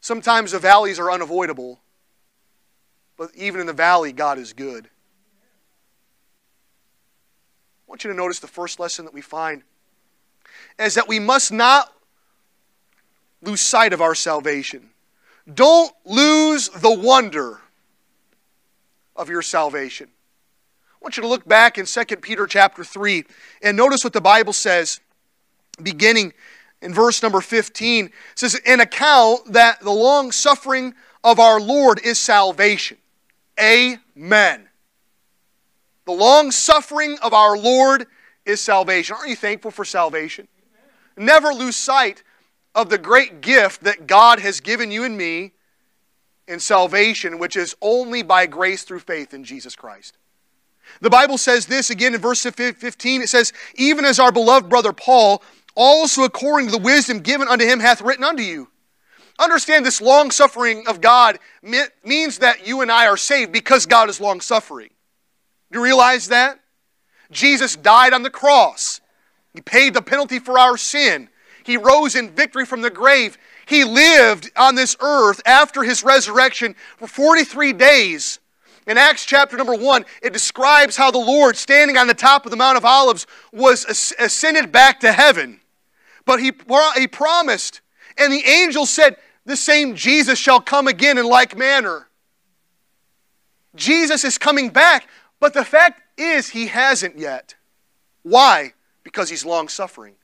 [0.00, 1.80] sometimes the valleys are unavoidable,
[3.16, 4.84] but even in the valley, God is good.
[4.84, 4.88] I
[7.88, 9.62] want you to notice the first lesson that we find
[10.78, 11.90] is that we must not
[13.40, 14.90] lose sight of our salvation.
[15.52, 17.60] Don't lose the wonder
[19.16, 20.08] of your salvation.
[21.02, 23.24] I want you to look back in 2 Peter chapter 3
[23.60, 25.00] and notice what the Bible says
[25.82, 26.32] beginning
[26.80, 28.06] in verse number 15.
[28.06, 32.98] It says, An account that the long suffering of our Lord is salvation.
[33.60, 34.68] Amen.
[36.04, 38.06] The long suffering of our Lord
[38.46, 39.16] is salvation.
[39.16, 40.46] Aren't you thankful for salvation?
[41.16, 42.22] Never lose sight
[42.76, 45.50] of the great gift that God has given you and me
[46.46, 50.16] in salvation, which is only by grace through faith in Jesus Christ.
[51.00, 54.92] The Bible says this again in verse 15 it says, Even as our beloved brother
[54.92, 55.42] Paul,
[55.74, 58.68] also according to the wisdom given unto him, hath written unto you.
[59.38, 64.08] Understand this long suffering of God means that you and I are saved because God
[64.08, 64.90] is long suffering.
[65.70, 66.60] Do you realize that?
[67.30, 69.00] Jesus died on the cross.
[69.54, 71.28] He paid the penalty for our sin.
[71.64, 73.38] He rose in victory from the grave.
[73.66, 78.38] He lived on this earth after his resurrection for 43 days.
[78.86, 82.50] In Acts chapter number 1, it describes how the Lord, standing on the top of
[82.50, 83.84] the Mount of Olives, was
[84.18, 85.60] ascended back to heaven.
[86.24, 86.52] But he,
[86.96, 87.80] he promised,
[88.18, 92.08] and the angel said, The same Jesus shall come again in like manner.
[93.74, 97.54] Jesus is coming back, but the fact is, he hasn't yet.
[98.22, 98.72] Why?
[99.04, 100.14] Because he's long suffering.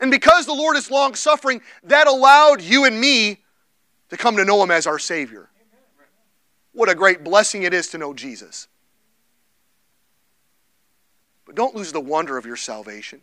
[0.00, 3.38] And because the Lord is long suffering, that allowed you and me
[4.10, 5.47] to come to know him as our Savior.
[6.78, 8.68] What a great blessing it is to know Jesus.
[11.44, 13.20] But don't lose the wonder of your salvation.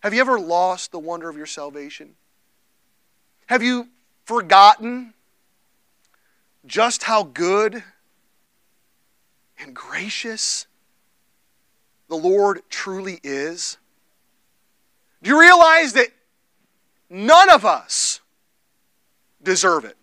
[0.00, 2.14] Have you ever lost the wonder of your salvation?
[3.44, 3.88] Have you
[4.24, 5.12] forgotten
[6.64, 7.84] just how good
[9.58, 10.66] and gracious
[12.08, 13.76] the Lord truly is?
[15.22, 16.08] Do you realize that
[17.10, 18.22] none of us
[19.42, 19.98] deserve it?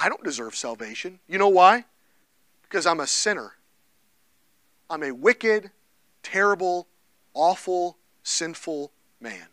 [0.00, 1.18] I don't deserve salvation.
[1.28, 1.84] You know why?
[2.62, 3.52] Because I'm a sinner.
[4.88, 5.70] I'm a wicked,
[6.22, 6.86] terrible,
[7.34, 9.46] awful, sinful man.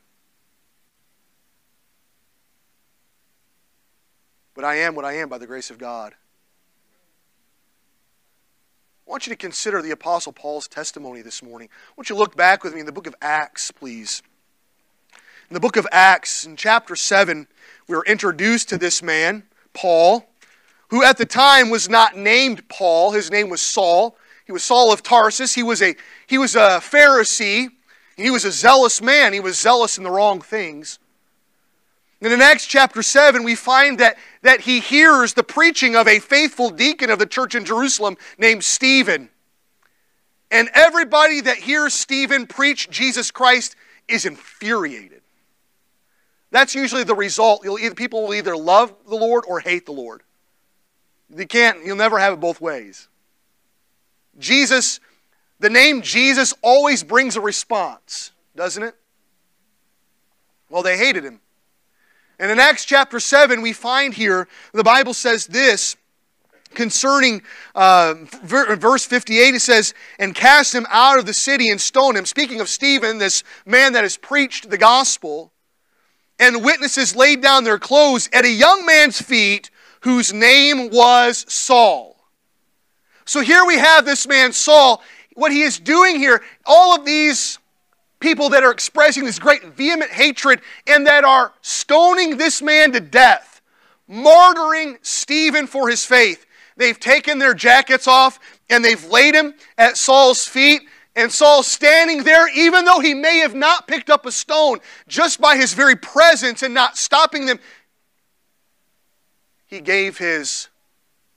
[4.56, 6.14] But I am what I am by the grace of God.
[9.06, 11.68] I want you to consider the Apostle Paul's testimony this morning.
[11.90, 14.24] I want you to look back with me in the book of Acts, please.
[15.50, 17.48] In the book of Acts, in chapter 7,
[17.88, 20.26] we are introduced to this man, Paul,
[20.90, 23.12] who at the time was not named Paul.
[23.12, 24.18] His name was Saul.
[24.46, 25.54] He was Saul of Tarsus.
[25.54, 25.96] He was a,
[26.28, 27.70] he was a Pharisee.
[28.16, 29.34] He was a zealous man.
[29.34, 31.00] He was zealous in the wrong things.
[32.22, 36.20] And in Acts chapter 7, we find that, that he hears the preaching of a
[36.20, 39.30] faithful deacon of the church in Jerusalem named Stephen.
[40.50, 43.76] And everybody that hears Stephen preach Jesus Christ
[44.08, 45.22] is infuriated.
[46.50, 47.64] That's usually the result.
[47.64, 50.24] You'll either, people will either love the Lord or hate the Lord.
[51.36, 53.08] You can't, you'll never have it both ways.
[54.40, 55.00] Jesus,
[55.60, 58.96] the name Jesus always brings a response, doesn't it?
[60.70, 61.42] Well, they hated him.
[62.40, 65.96] And in Acts chapter 7, we find here, the Bible says this
[66.74, 67.42] concerning
[67.76, 68.14] uh,
[68.44, 72.60] verse 58 it says and cast him out of the city and stone him speaking
[72.60, 75.52] of stephen this man that has preached the gospel
[76.40, 82.16] and witnesses laid down their clothes at a young man's feet whose name was saul
[83.26, 85.02] so here we have this man saul
[85.36, 87.60] what he is doing here all of these
[88.20, 93.00] people that are expressing this great vehement hatred and that are stoning this man to
[93.00, 93.62] death,
[94.10, 96.46] martyring Stephen for his faith.
[96.76, 100.82] They've taken their jackets off and they've laid him at Saul's feet.
[101.16, 105.42] And Saul standing there, even though he may have not picked up a stone, just
[105.42, 107.60] by his very presence and not stopping them,
[109.68, 110.70] he gave his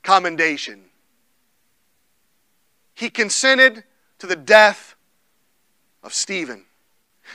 [0.03, 0.85] commendation.
[2.95, 3.83] He consented
[4.19, 4.95] to the death
[6.03, 6.65] of Stephen.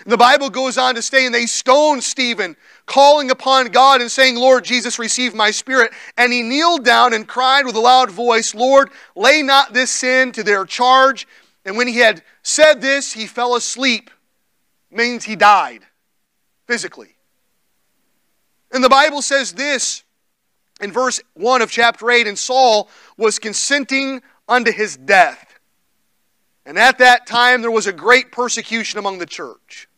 [0.05, 4.37] The Bible goes on to say, and they stoned Stephen, calling upon God and saying,
[4.37, 5.93] Lord Jesus, receive my spirit.
[6.19, 10.33] And he kneeled down and cried with a loud voice, Lord, lay not this sin
[10.33, 11.27] to their charge.
[11.65, 14.11] And when he had said this, he fell asleep.
[14.91, 15.83] Means he died
[16.67, 17.17] physically.
[18.71, 20.05] And the Bible says this
[20.81, 25.59] in verse 1 of chapter 8 and Saul was consenting unto his death.
[26.65, 29.89] And at that time, there was a great persecution among the church.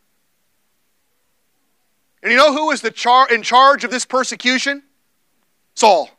[2.22, 4.82] And you know who was the char- in charge of this persecution?
[5.74, 6.10] Saul.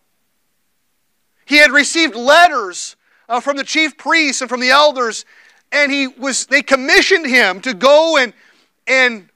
[1.45, 2.95] He had received letters
[3.27, 5.25] uh, from the chief priests and from the elders,
[5.71, 8.33] and he was, they commissioned him to go and,
[8.87, 9.29] and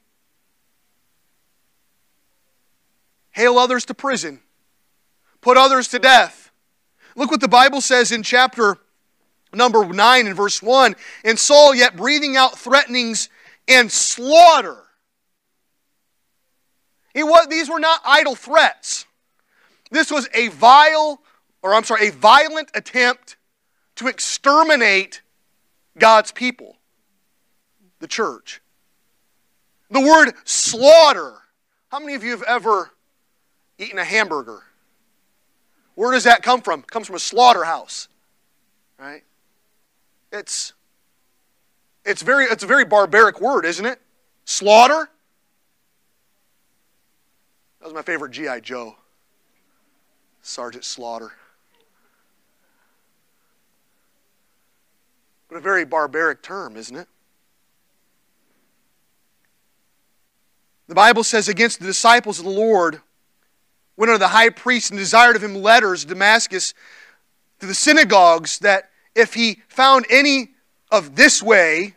[3.32, 4.40] hail others to prison,
[5.44, 6.52] put others to death.
[7.16, 8.78] Look what the Bible says in chapter
[9.54, 10.96] number 9 and verse 1.
[11.24, 13.30] And Saul, yet breathing out threatenings
[13.68, 14.78] and slaughter.
[17.14, 19.06] It was, these were not idle threats.
[19.92, 21.22] This was a vile,
[21.62, 23.36] or I'm sorry, a violent attempt
[23.98, 25.22] to exterminate
[26.00, 26.78] God's people,
[28.00, 28.62] the church.
[29.92, 31.34] The word slaughter.
[31.90, 32.90] How many of you have ever
[33.78, 34.64] eaten a hamburger?
[35.96, 36.80] Where does that come from?
[36.80, 38.08] It comes from a slaughterhouse.
[39.00, 39.24] Right?
[40.32, 40.74] It's
[42.06, 44.02] it's very it's a very barbaric word, isn't it?
[44.46, 45.10] Slaughter.
[47.80, 48.62] That was my favorite G.I.
[48.62, 48.96] Joe.
[50.42, 51.32] Sergeant Slaughter.
[55.48, 57.08] But a very barbaric term, isn't it?
[60.88, 63.02] The Bible says against the disciples of the Lord
[63.96, 66.74] went unto the high priest and desired of him letters, to Damascus,
[67.60, 70.52] to the synagogues, that if he found any
[70.92, 71.96] of this way,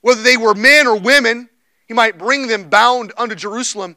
[0.00, 1.48] whether they were men or women,
[1.86, 3.96] he might bring them bound unto Jerusalem.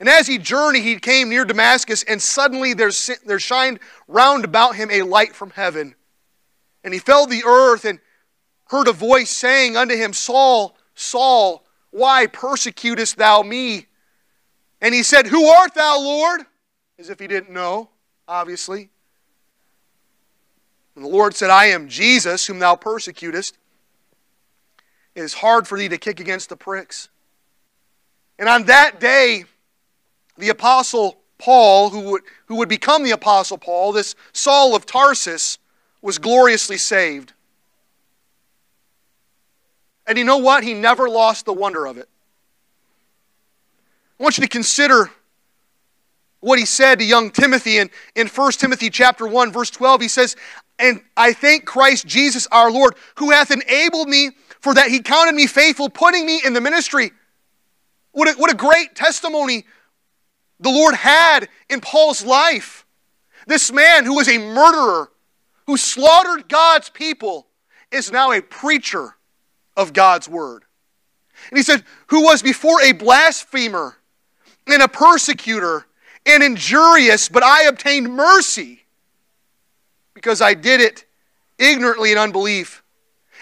[0.00, 2.90] And as he journeyed, he came near Damascus, and suddenly there,
[3.24, 3.78] there shined
[4.08, 5.94] round about him a light from heaven.
[6.82, 8.00] And he fell to the earth and
[8.68, 13.86] heard a voice saying unto him, Saul, Saul, why persecutest thou me?
[14.82, 16.42] And he said, Who art thou, Lord?
[16.98, 17.88] As if he didn't know,
[18.28, 18.90] obviously.
[20.94, 23.56] And the Lord said, I am Jesus, whom thou persecutest.
[25.14, 27.08] It is hard for thee to kick against the pricks.
[28.38, 29.44] And on that day,
[30.36, 35.58] the Apostle Paul, who would, who would become the Apostle Paul, this Saul of Tarsus,
[36.02, 37.32] was gloriously saved.
[40.06, 40.64] And you know what?
[40.64, 42.08] He never lost the wonder of it.
[44.22, 45.10] I want you to consider
[46.38, 50.00] what he said to young Timothy in, in 1 Timothy chapter 1, verse 12.
[50.00, 50.36] He says,
[50.78, 55.34] And I thank Christ Jesus our Lord, who hath enabled me, for that he counted
[55.34, 57.10] me faithful, putting me in the ministry.
[58.12, 59.64] What a, what a great testimony
[60.60, 62.86] the Lord had in Paul's life.
[63.48, 65.10] This man who was a murderer,
[65.66, 67.48] who slaughtered God's people,
[67.90, 69.16] is now a preacher
[69.76, 70.62] of God's word.
[71.50, 73.96] And he said, Who was before a blasphemer
[74.66, 75.86] and a persecutor
[76.26, 78.82] and injurious, but I obtained mercy
[80.14, 81.04] because I did it
[81.58, 82.82] ignorantly in unbelief.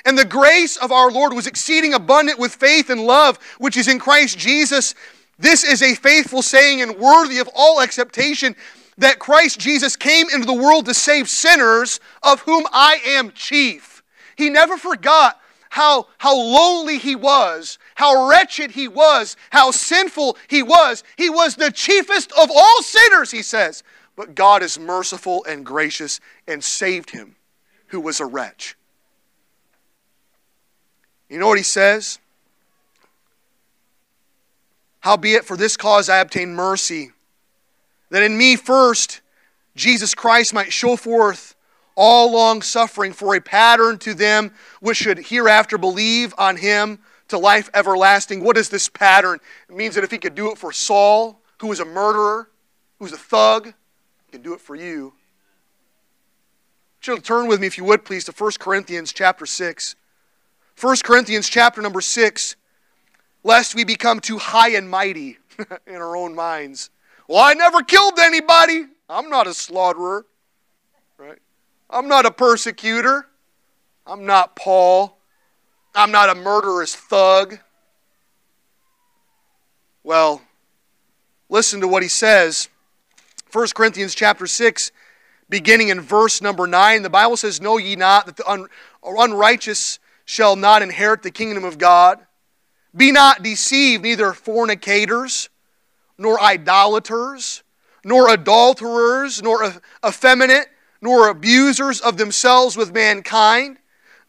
[0.04, 3.88] And the grace of our Lord was exceeding abundant with faith and love, which is
[3.88, 4.94] in Christ Jesus.
[5.38, 8.56] This is a faithful saying and worthy of all acceptation
[8.98, 14.02] that Christ Jesus came into the world to save sinners, of whom I am chief.
[14.36, 15.40] He never forgot
[15.70, 21.04] how, how lowly he was, how wretched he was, how sinful he was.
[21.18, 23.82] He was the chiefest of all sinners, he says.
[24.16, 27.36] But God is merciful and gracious and saved him,
[27.88, 28.74] who was a wretch.
[31.28, 32.18] You know what he says?
[35.00, 37.10] Howbeit, for this cause I obtained mercy,
[38.08, 39.20] that in me first
[39.76, 41.54] Jesus Christ might show forth
[41.96, 46.98] all long suffering for a pattern to them which should hereafter believe on him
[47.30, 48.44] to life everlasting.
[48.44, 49.40] What is this pattern?
[49.68, 52.50] It means that if he could do it for Saul, who was a murderer,
[52.98, 53.66] who was a thug,
[54.26, 55.14] he can do it for you.
[57.00, 59.96] Should turn with me, if you would, please, to 1 Corinthians chapter 6.
[60.78, 62.56] 1 Corinthians chapter number 6.
[63.42, 65.38] Lest we become too high and mighty
[65.86, 66.90] in our own minds.
[67.26, 68.84] Well, I never killed anybody.
[69.08, 70.26] I'm not a slaughterer.
[71.16, 71.38] right?
[71.88, 73.26] I'm not a persecutor.
[74.06, 75.19] I'm not Paul.
[75.94, 77.58] I'm not a murderous thug.
[80.02, 80.42] Well,
[81.48, 82.68] listen to what he says.
[83.52, 84.92] 1 Corinthians chapter 6,
[85.48, 88.68] beginning in verse number 9, the Bible says, Know ye not that the un-
[89.02, 92.20] unrighteous shall not inherit the kingdom of God?
[92.96, 95.48] Be not deceived, neither fornicators,
[96.16, 97.62] nor idolaters,
[98.04, 99.74] nor adulterers, nor
[100.04, 100.68] effeminate
[101.00, 103.78] nor abusers of themselves with mankind,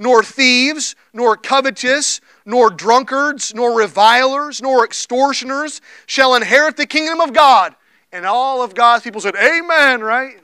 [0.01, 7.33] nor thieves, nor covetous, nor drunkards, nor revilers, nor extortioners shall inherit the kingdom of
[7.33, 7.75] God.
[8.11, 10.37] And all of God's people said, Amen, right?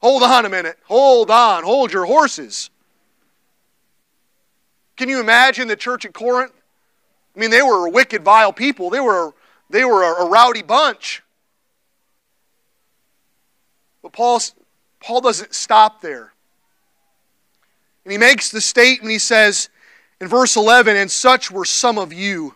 [0.00, 0.76] Hold on a minute.
[0.84, 1.62] Hold on.
[1.62, 2.70] Hold your horses.
[4.96, 6.52] Can you imagine the church at Corinth?
[7.36, 8.90] I mean, they were wicked, vile people.
[8.90, 9.34] They were,
[9.70, 11.22] they were a, a rowdy bunch.
[14.02, 14.40] But Paul
[15.00, 16.32] Paul doesn't stop there.
[18.08, 19.68] And he makes the statement, he says
[20.18, 22.54] in verse 11, and such were some of you.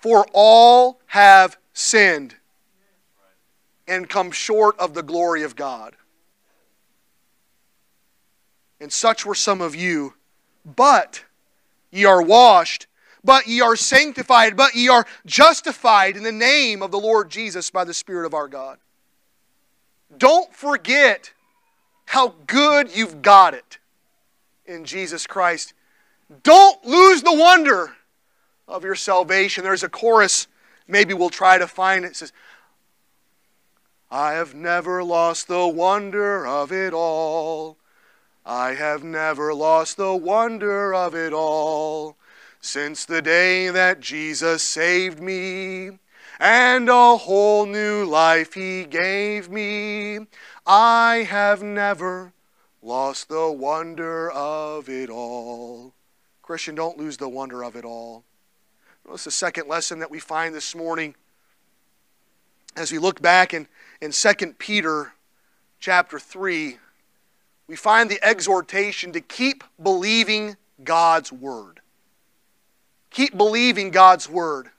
[0.00, 2.34] For all have sinned
[3.88, 5.96] and come short of the glory of God.
[8.78, 10.12] And such were some of you.
[10.66, 11.24] But
[11.90, 12.88] ye are washed,
[13.24, 17.70] but ye are sanctified, but ye are justified in the name of the Lord Jesus
[17.70, 18.76] by the Spirit of our God.
[20.18, 21.32] Don't forget
[22.10, 23.78] how good you've got it
[24.66, 25.74] in Jesus Christ.
[26.42, 27.92] Don't lose the wonder
[28.66, 29.62] of your salvation.
[29.62, 30.48] There's a chorus,
[30.88, 32.08] maybe we'll try to find it.
[32.08, 32.32] It says,
[34.10, 37.76] I have never lost the wonder of it all.
[38.44, 42.16] I have never lost the wonder of it all.
[42.60, 45.90] Since the day that Jesus saved me
[46.40, 50.20] and a whole new life he gave me,
[50.66, 52.32] I have never
[52.82, 55.92] lost the wonder of it all.
[56.40, 58.24] Christian, don't lose the wonder of it all.
[59.04, 61.14] What's the second lesson that we find this morning
[62.74, 63.66] as we look back in,
[64.00, 65.12] in 2 Peter
[65.78, 66.78] chapter 3,
[67.66, 71.80] we find the exhortation to keep believing God's word.
[73.10, 74.70] Keep believing God's word.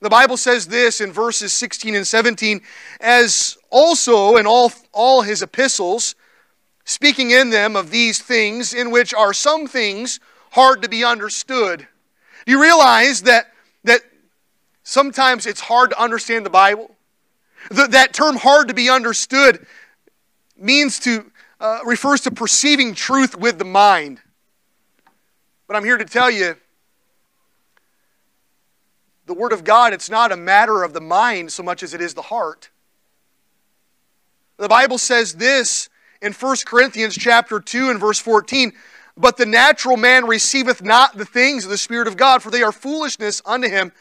[0.00, 2.62] The Bible says this in verses 16 and 17,
[3.00, 6.14] as also in all, all his epistles,
[6.84, 10.18] speaking in them of these things, in which are some things
[10.52, 11.86] hard to be understood.
[12.46, 13.52] Do you realize that,
[13.84, 14.00] that
[14.84, 16.96] sometimes it's hard to understand the Bible?
[17.70, 19.66] That, that term hard to be understood
[20.56, 21.30] means to,
[21.60, 24.20] uh, refers to perceiving truth with the mind.
[25.66, 26.56] But I'm here to tell you
[29.30, 32.00] the Word of God, it's not a matter of the mind so much as it
[32.00, 32.68] is the heart.
[34.56, 35.88] The Bible says this
[36.20, 38.72] in 1 Corinthians chapter 2 and verse 14,
[39.16, 42.64] but the natural man receiveth not the things of the Spirit of God, for they
[42.64, 43.92] are foolishness unto him.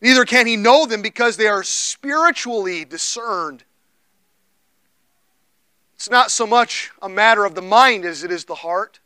[0.00, 3.64] Neither can he know them because they are spiritually discerned.
[5.96, 9.00] It's not so much a matter of the mind as it is the heart.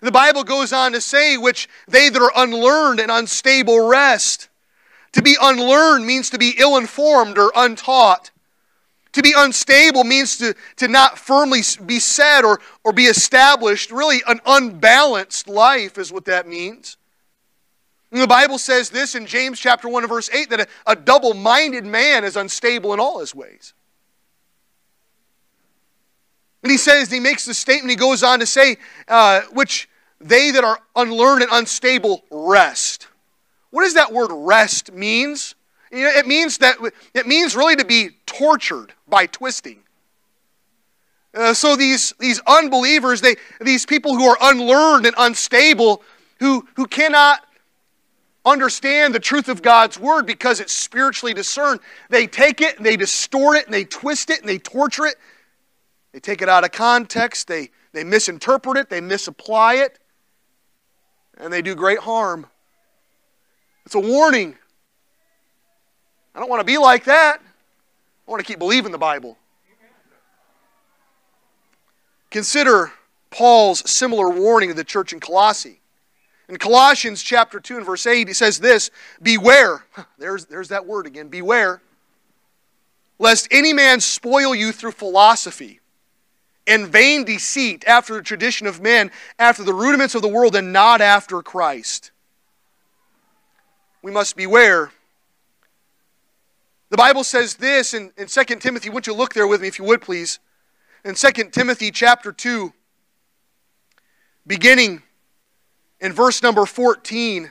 [0.00, 4.48] The Bible goes on to say, which they that are unlearned and unstable wrest.
[5.12, 8.30] To be unlearned means to be ill informed or untaught.
[9.12, 13.90] To be unstable means to, to not firmly be set or, or be established.
[13.90, 16.98] Really, an unbalanced life is what that means.
[18.12, 20.96] And the Bible says this in James chapter 1 and verse 8 that a, a
[20.96, 23.72] double minded man is unstable in all his ways.
[26.66, 29.88] And he says, he makes the statement, he goes on to say, uh, which
[30.20, 33.06] they that are unlearned and unstable wrest.
[33.70, 35.54] What does that word wrest means?
[35.92, 36.78] It means that
[37.14, 39.78] it means really to be tortured by twisting.
[41.32, 46.02] Uh, so these, these unbelievers, they, these people who are unlearned and unstable,
[46.40, 47.46] who, who cannot
[48.44, 51.78] understand the truth of God's word because it's spiritually discerned,
[52.10, 55.14] they take it and they distort it and they twist it and they torture it
[56.16, 59.98] they take it out of context, they, they misinterpret it, they misapply it,
[61.36, 62.46] and they do great harm.
[63.84, 64.56] It's a warning.
[66.34, 67.42] I don't want to be like that.
[67.42, 69.36] I want to keep believing the Bible.
[72.30, 72.92] Consider
[73.28, 75.82] Paul's similar warning to the church in Colossae.
[76.48, 78.90] In Colossians chapter 2 and verse 8, he says this
[79.20, 79.84] Beware.
[80.18, 81.28] There's, there's that word again.
[81.28, 81.82] Beware.
[83.18, 85.80] Lest any man spoil you through philosophy
[86.66, 90.72] and vain deceit after the tradition of men, after the rudiments of the world, and
[90.72, 92.10] not after Christ.
[94.02, 94.90] We must beware.
[96.90, 98.90] The Bible says this in, in 2 Timothy.
[98.90, 100.38] Won't you look there with me, if you would, please?
[101.04, 102.72] In 2 Timothy chapter 2,
[104.46, 105.02] beginning
[106.00, 107.50] in verse number 14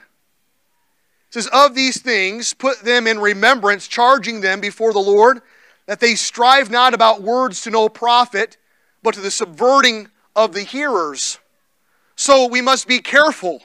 [1.30, 5.42] says, Of these things put them in remembrance, charging them before the Lord,
[5.86, 8.58] that they strive not about words to no profit,
[9.06, 11.38] but to the subverting of the hearers.
[12.16, 13.62] So we must be careful.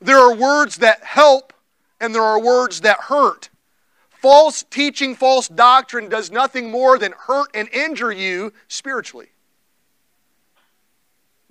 [0.00, 1.52] There are words that help
[2.00, 3.50] and there are words that hurt.
[4.10, 9.28] False teaching, false doctrine does nothing more than hurt and injure you spiritually.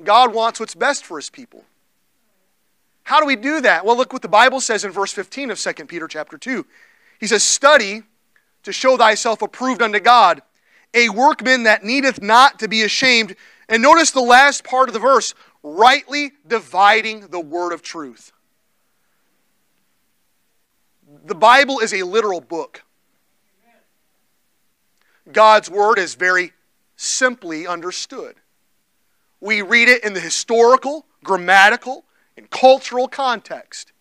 [0.03, 1.63] God wants what's best for his people.
[3.03, 3.85] How do we do that?
[3.85, 6.65] Well, look what the Bible says in verse 15 of 2 Peter chapter 2.
[7.19, 8.03] He says, Study
[8.63, 10.41] to show thyself approved unto God,
[10.93, 13.35] a workman that needeth not to be ashamed.
[13.69, 15.33] And notice the last part of the verse
[15.63, 18.31] rightly dividing the word of truth.
[21.25, 22.83] The Bible is a literal book.
[25.31, 26.51] God's word is very
[26.95, 28.35] simply understood.
[29.39, 33.91] We read it in the historical, grammatical, and cultural context.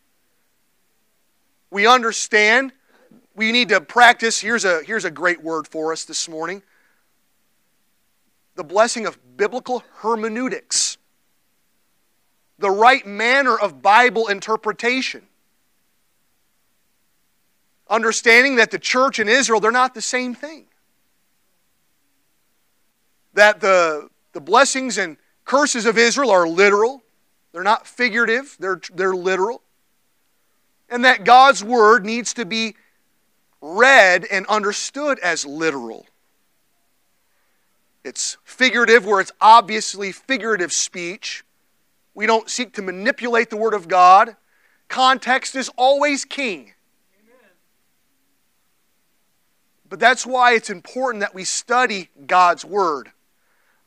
[1.70, 2.72] We understand
[3.34, 4.40] we need to practice.
[4.40, 6.62] Here's a, here's a great word for us this morning
[8.60, 10.98] the blessing of biblical hermeneutics,
[12.58, 15.22] the right manner of Bible interpretation.
[17.88, 20.66] Understanding that the church and Israel, they're not the same thing.
[23.34, 27.02] that the, the blessings and curses of Israel are literal.
[27.52, 29.62] They're not figurative, they're, they're literal.
[30.88, 32.76] And that God's word needs to be
[33.60, 36.06] read and understood as literal.
[38.04, 41.44] It's figurative, where it's obviously figurative speech.
[42.14, 44.36] We don't seek to manipulate the Word of God.
[44.88, 46.72] Context is always king.
[49.88, 53.10] But that's why it's important that we study God's Word.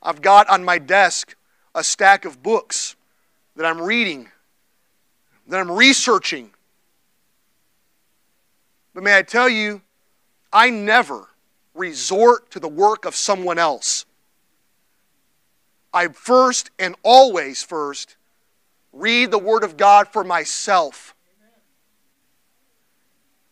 [0.01, 1.35] I've got on my desk
[1.73, 2.95] a stack of books
[3.55, 4.29] that I'm reading,
[5.47, 6.51] that I'm researching.
[8.93, 9.81] But may I tell you,
[10.51, 11.29] I never
[11.73, 14.05] resort to the work of someone else.
[15.93, 18.15] I first and always first
[18.91, 21.15] read the Word of God for myself.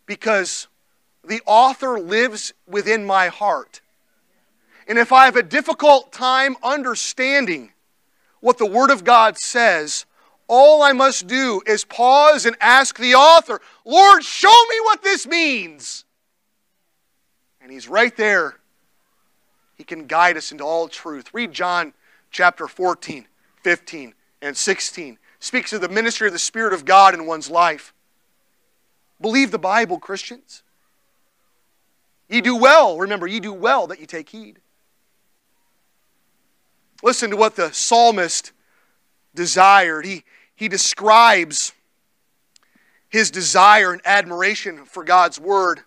[0.05, 0.67] Because
[1.23, 3.81] the author lives within my heart.
[4.87, 7.71] And if I have a difficult time understanding
[8.39, 10.05] what the Word of God says,
[10.47, 15.25] all I must do is pause and ask the author, Lord, show me what this
[15.25, 16.03] means.
[17.71, 18.57] And He's right there.
[19.77, 21.33] He can guide us into all truth.
[21.33, 21.93] Read John
[22.29, 23.25] chapter 14,
[23.63, 25.17] 15, and 16.
[25.39, 27.93] Speaks of the ministry of the Spirit of God in one's life.
[29.21, 30.63] Believe the Bible, Christians.
[32.27, 34.59] Ye do well, remember, ye do well that you take heed.
[37.01, 38.51] Listen to what the psalmist
[39.33, 40.05] desired.
[40.05, 41.71] He, he describes
[43.07, 45.83] his desire and admiration for God's word.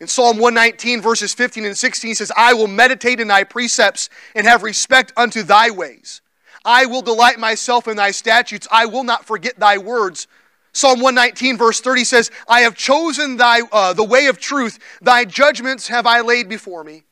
[0.00, 4.08] In Psalm 119, verses 15 and 16, he says, I will meditate in thy precepts
[4.34, 6.22] and have respect unto thy ways.
[6.64, 8.66] I will delight myself in thy statutes.
[8.70, 10.26] I will not forget thy words.
[10.72, 14.78] Psalm 119, verse 30 says, I have chosen thy, uh, the way of truth.
[15.02, 17.02] Thy judgments have I laid before me.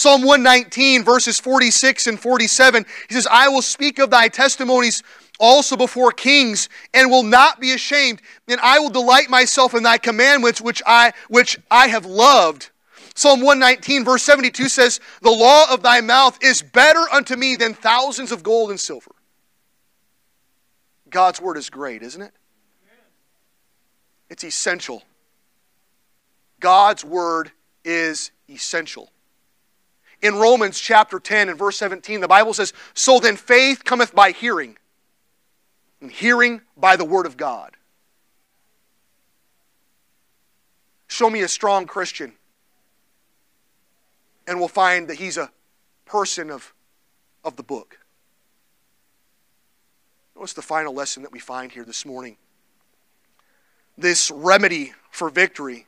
[0.00, 5.02] Psalm 119, verses 46 and 47, he says, I will speak of thy testimonies
[5.38, 9.96] also before kings and will not be ashamed and i will delight myself in thy
[9.98, 12.70] commandments which i which i have loved.
[13.14, 17.74] Psalm 119 verse 72 says the law of thy mouth is better unto me than
[17.74, 19.12] thousands of gold and silver.
[21.10, 22.32] God's word is great isn't it?
[24.30, 25.02] It's essential.
[26.58, 27.52] God's word
[27.84, 29.10] is essential
[30.22, 34.30] in romans chapter 10 and verse 17 the bible says so then faith cometh by
[34.30, 34.76] hearing
[36.00, 37.76] and hearing by the Word of God.
[41.06, 42.32] Show me a strong Christian,
[44.46, 45.50] and we'll find that he's a
[46.06, 46.72] person of,
[47.44, 47.98] of the book.
[50.34, 52.36] What's the final lesson that we find here this morning?
[53.98, 55.86] This remedy for victory.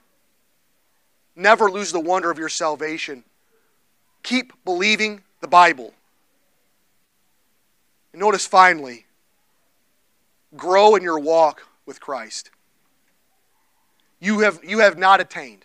[1.34, 3.24] Never lose the wonder of your salvation.
[4.22, 5.92] Keep believing the Bible.
[8.12, 9.06] And notice finally,
[10.56, 12.50] grow in your walk with Christ.
[14.20, 15.64] You have, you have not attained.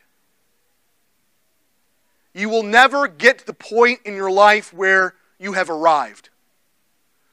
[2.34, 6.30] You will never get to the point in your life where you have arrived.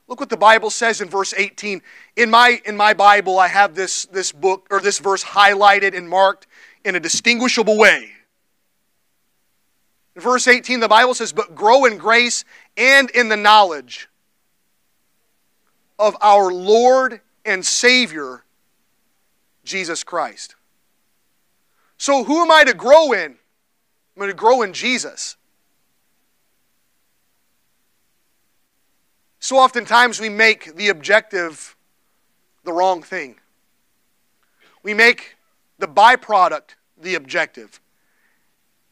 [0.09, 1.83] Look what the Bible says in verse 18.
[2.17, 6.09] In my, in my Bible, I have this, this book or this verse highlighted and
[6.09, 6.47] marked
[6.85, 8.14] in a distinguishable way.
[10.17, 12.45] In verse 18, the Bible says, But grow in grace
[12.77, 14.09] and in the knowledge
[15.99, 18.45] of our Lord and Savior,
[19.65, 20.55] Jesus Christ.
[21.99, 23.33] So, who am I to grow in?
[23.33, 25.37] I'm going to grow in Jesus.
[29.45, 31.77] So oftentimes we make the objective
[32.65, 33.37] the wrong thing.
[34.83, 35.37] We make
[35.79, 37.79] the byproduct the objective.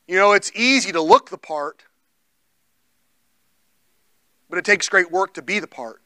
[0.06, 1.84] You know, it's easy to look the part,
[4.50, 6.00] but it takes great work to be the part.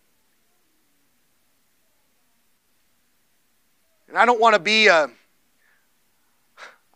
[4.09, 5.11] And I don't want to be a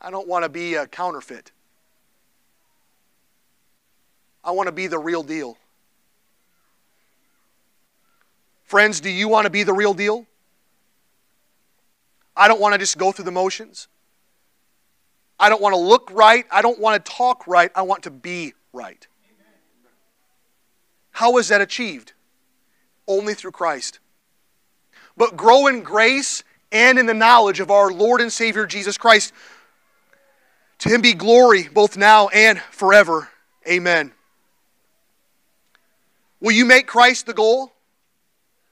[0.02, 1.52] I don't want to be a counterfeit.
[4.42, 5.58] I want to be the real deal.
[8.64, 10.26] Friends, do you want to be the real deal?
[12.34, 13.88] I don't want to just go through the motions.
[15.40, 16.44] I don't want to look right.
[16.50, 17.72] I don't want to talk right.
[17.74, 19.06] I want to be right.
[21.12, 22.12] How is that achieved?
[23.08, 23.98] Only through Christ.
[25.16, 29.32] But grow in grace and in the knowledge of our Lord and Savior Jesus Christ.
[30.80, 33.28] To him be glory both now and forever.
[33.68, 34.12] Amen.
[36.40, 37.72] Will you make Christ the goal?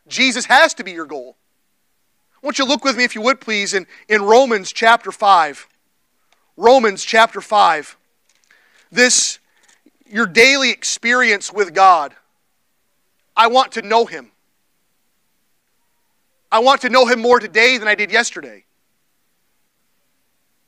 [0.07, 1.37] Jesus has to be your goal.
[2.43, 5.69] I want you look with me, if you would please, in, in Romans chapter 5.
[6.59, 7.97] Romans chapter 5.
[8.91, 9.39] This,
[10.11, 12.17] your daily experience with God.
[13.37, 14.33] I want to know Him.
[16.51, 18.65] I want to know Him more today than I did yesterday.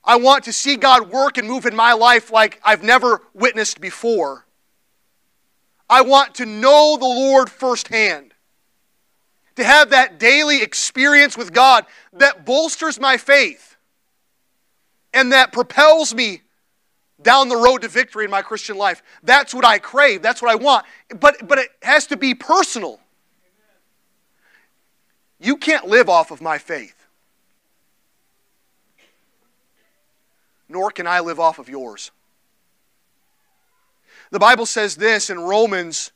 [0.05, 3.80] I want to see God work and move in my life like I've never witnessed
[3.80, 4.47] before.
[5.88, 8.32] I want to know the Lord firsthand.
[9.57, 13.69] To have that daily experience with God that bolsters my faith
[15.12, 16.42] and that propels me
[17.22, 19.02] down the road to victory in my Christian life.
[19.22, 20.22] That's what I crave.
[20.22, 20.86] That's what I want.
[21.18, 23.00] But, but it has to be personal.
[25.38, 27.00] You can't live off of my faith.
[30.70, 32.12] nor can I live off of yours.
[34.30, 36.12] The Bible says this in Romans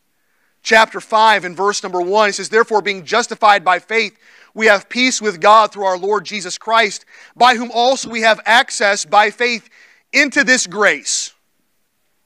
[0.64, 2.30] chapter 5 and verse number 1.
[2.30, 4.18] It says, Therefore, being justified by faith,
[4.54, 7.04] we have peace with God through our Lord Jesus Christ,
[7.36, 9.68] by whom also we have access by faith
[10.12, 11.32] into this grace,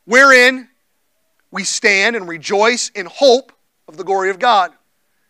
[0.06, 0.68] wherein
[1.50, 3.52] we stand and rejoice in hope
[3.86, 4.72] of the glory of God.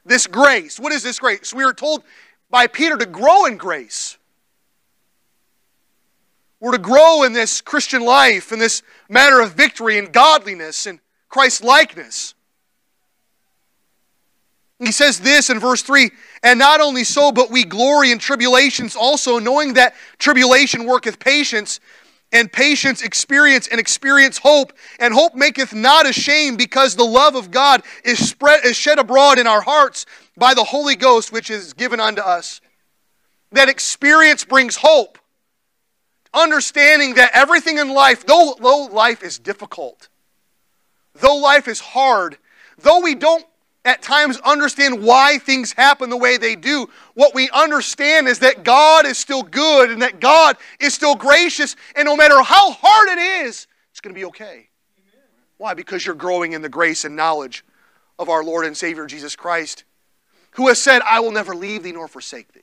[0.04, 1.52] This grace, what is this grace?
[1.54, 2.02] We are told
[2.50, 4.16] by Peter to grow in grace.
[6.60, 10.98] We're to grow in this Christian life, in this matter of victory and godliness and
[11.28, 12.34] Christ likeness.
[14.78, 16.10] He says this in verse 3
[16.42, 21.80] And not only so, but we glory in tribulations also, knowing that tribulation worketh patience,
[22.30, 24.72] and patience experience, and experience hope.
[25.00, 29.38] And hope maketh not ashamed, because the love of God is, spread, is shed abroad
[29.38, 30.06] in our hearts
[30.36, 32.60] by the Holy Ghost, which is given unto us.
[33.50, 35.18] That experience brings hope
[36.34, 40.08] understanding that everything in life, though, though life is difficult,
[41.14, 42.38] though life is hard,
[42.78, 43.44] though we don't
[43.88, 48.62] at times understand why things happen the way they do, what we understand is that
[48.62, 53.08] God is still good and that God is still gracious, and no matter how hard
[53.08, 54.68] it is, it's going to be okay.
[55.56, 55.72] Why?
[55.72, 57.64] Because you're growing in the grace and knowledge
[58.18, 59.84] of our Lord and Savior Jesus Christ,
[60.50, 62.60] who has said, I will never leave thee nor forsake thee.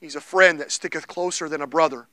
[0.00, 2.08] He's a friend that sticketh closer than a brother.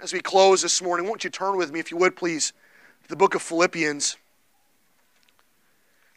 [0.00, 2.54] As we close this morning, won't you turn with me, if you would, please,
[3.02, 4.16] to the book of Philippians.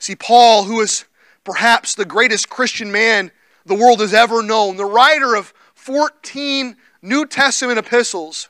[0.02, 1.06] See, Paul, who is
[1.44, 3.30] perhaps the greatest Christian man
[3.68, 8.50] the world has ever known, the writer of 14 New Testament epistles,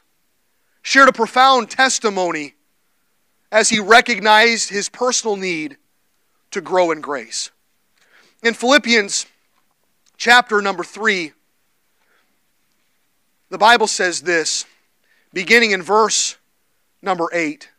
[0.82, 2.56] shared a profound testimony
[3.52, 5.76] as he recognized his personal need
[6.52, 7.52] to grow in grace.
[8.42, 9.26] In Philippians
[10.16, 11.34] chapter number 3,
[13.50, 14.64] the Bible says this,
[15.34, 16.38] beginning in verse
[17.02, 17.70] number 8.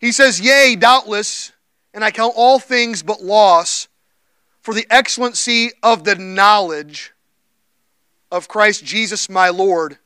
[0.00, 1.50] He says, Yea, doubtless,
[1.92, 3.88] and I count all things but loss
[4.62, 7.12] for the excellency of the knowledge
[8.30, 9.98] of Christ Jesus my Lord,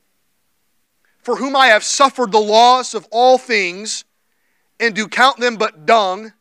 [1.22, 4.04] for whom I have suffered the loss of all things,
[4.80, 6.32] and do count them but dung,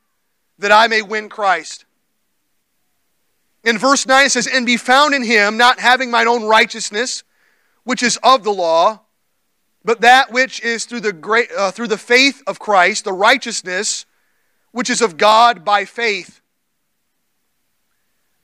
[0.59, 1.85] that I may win Christ.
[3.63, 7.23] In verse 9 it says, And be found in him, not having mine own righteousness,
[7.83, 9.01] which is of the law,
[9.85, 14.05] but that which is through the, great, uh, through the faith of Christ, the righteousness
[14.73, 16.41] which is of God by faith,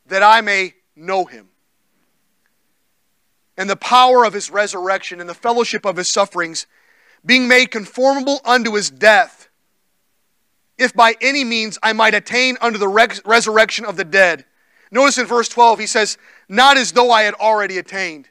[0.05, 1.49] that I may know him.
[3.57, 6.65] And the power of his resurrection and the fellowship of his sufferings,
[7.25, 9.49] being made conformable unto his death,
[10.77, 12.87] if by any means I might attain unto the
[13.25, 14.45] resurrection of the dead.
[14.91, 16.17] Notice in verse 12, he says,
[16.47, 18.29] Not as though I had already attained,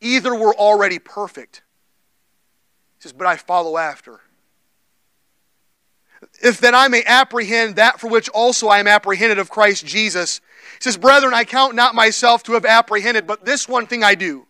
[0.00, 1.62] either were already perfect.
[2.98, 4.20] He says, But I follow after.
[6.42, 10.40] If that I may apprehend that for which also I am apprehended of Christ Jesus.
[10.78, 14.16] He says, Brethren, I count not myself to have apprehended, but this one thing I
[14.16, 14.46] do.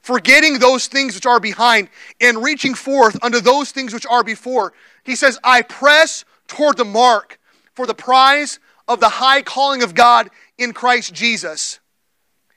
[0.00, 1.90] Forgetting those things which are behind
[2.22, 4.72] and reaching forth unto those things which are before.
[5.04, 7.38] He says, I press toward the mark
[7.74, 8.58] for the prize
[8.88, 11.80] of the high calling of God in Christ Jesus.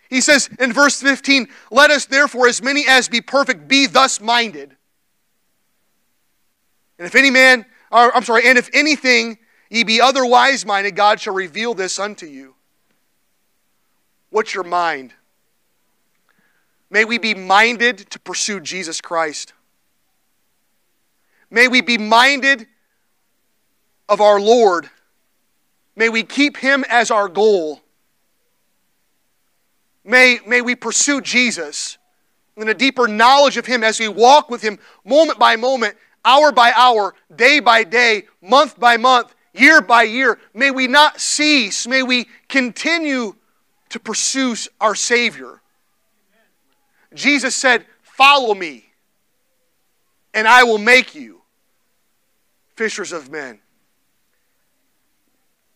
[0.09, 4.22] He says in verse 15, Let us therefore, as many as be perfect, be thus
[4.22, 4.76] minded.
[6.97, 9.38] And if any man, or, I'm sorry, and if anything
[9.70, 12.56] ye be otherwise minded, God shall reveal this unto you.
[14.30, 15.14] What's your mind?
[16.89, 19.54] May we be minded to pursue Jesus Christ.
[21.50, 22.68] May we be minded
[24.10, 24.89] of our Lord
[25.96, 27.82] May we keep him as our goal.
[30.04, 31.98] May, may we pursue Jesus
[32.58, 35.96] in a deeper knowledge of him as we walk with him moment by moment,
[36.26, 40.40] hour by hour, day by day, month by month, year by year.
[40.54, 41.86] May we not cease.
[41.88, 43.36] May we continue
[43.90, 45.62] to pursue our Savior.
[47.14, 48.86] Jesus said, Follow me.
[50.34, 51.42] and I will make you
[52.76, 53.60] fishers of men.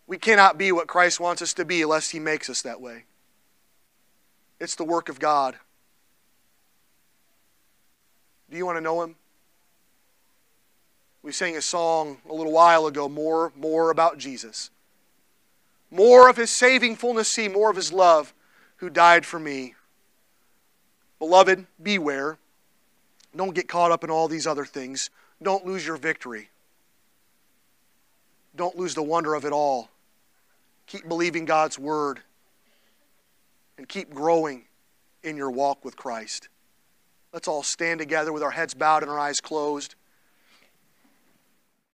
[0.07, 3.03] We cannot be what Christ wants us to be unless He makes us that way.
[4.59, 5.57] It's the work of God.
[8.49, 9.15] Do you want to know Him?
[11.27, 14.69] We sang a song a little while ago more, more about Jesus.
[15.91, 18.33] More of His saving fullness, see, more of His love
[18.77, 19.75] who died for me.
[21.19, 22.37] Beloved, beware.
[23.35, 25.09] Don't get caught up in all these other things.
[25.43, 26.47] Don't lose your victory.
[28.55, 29.89] Don't lose the wonder of it all.
[30.85, 32.21] Keep believing God's word
[33.77, 34.63] and keep growing
[35.23, 36.47] in your walk with Christ.
[37.33, 39.95] Let's all stand together with our heads bowed and our eyes closed.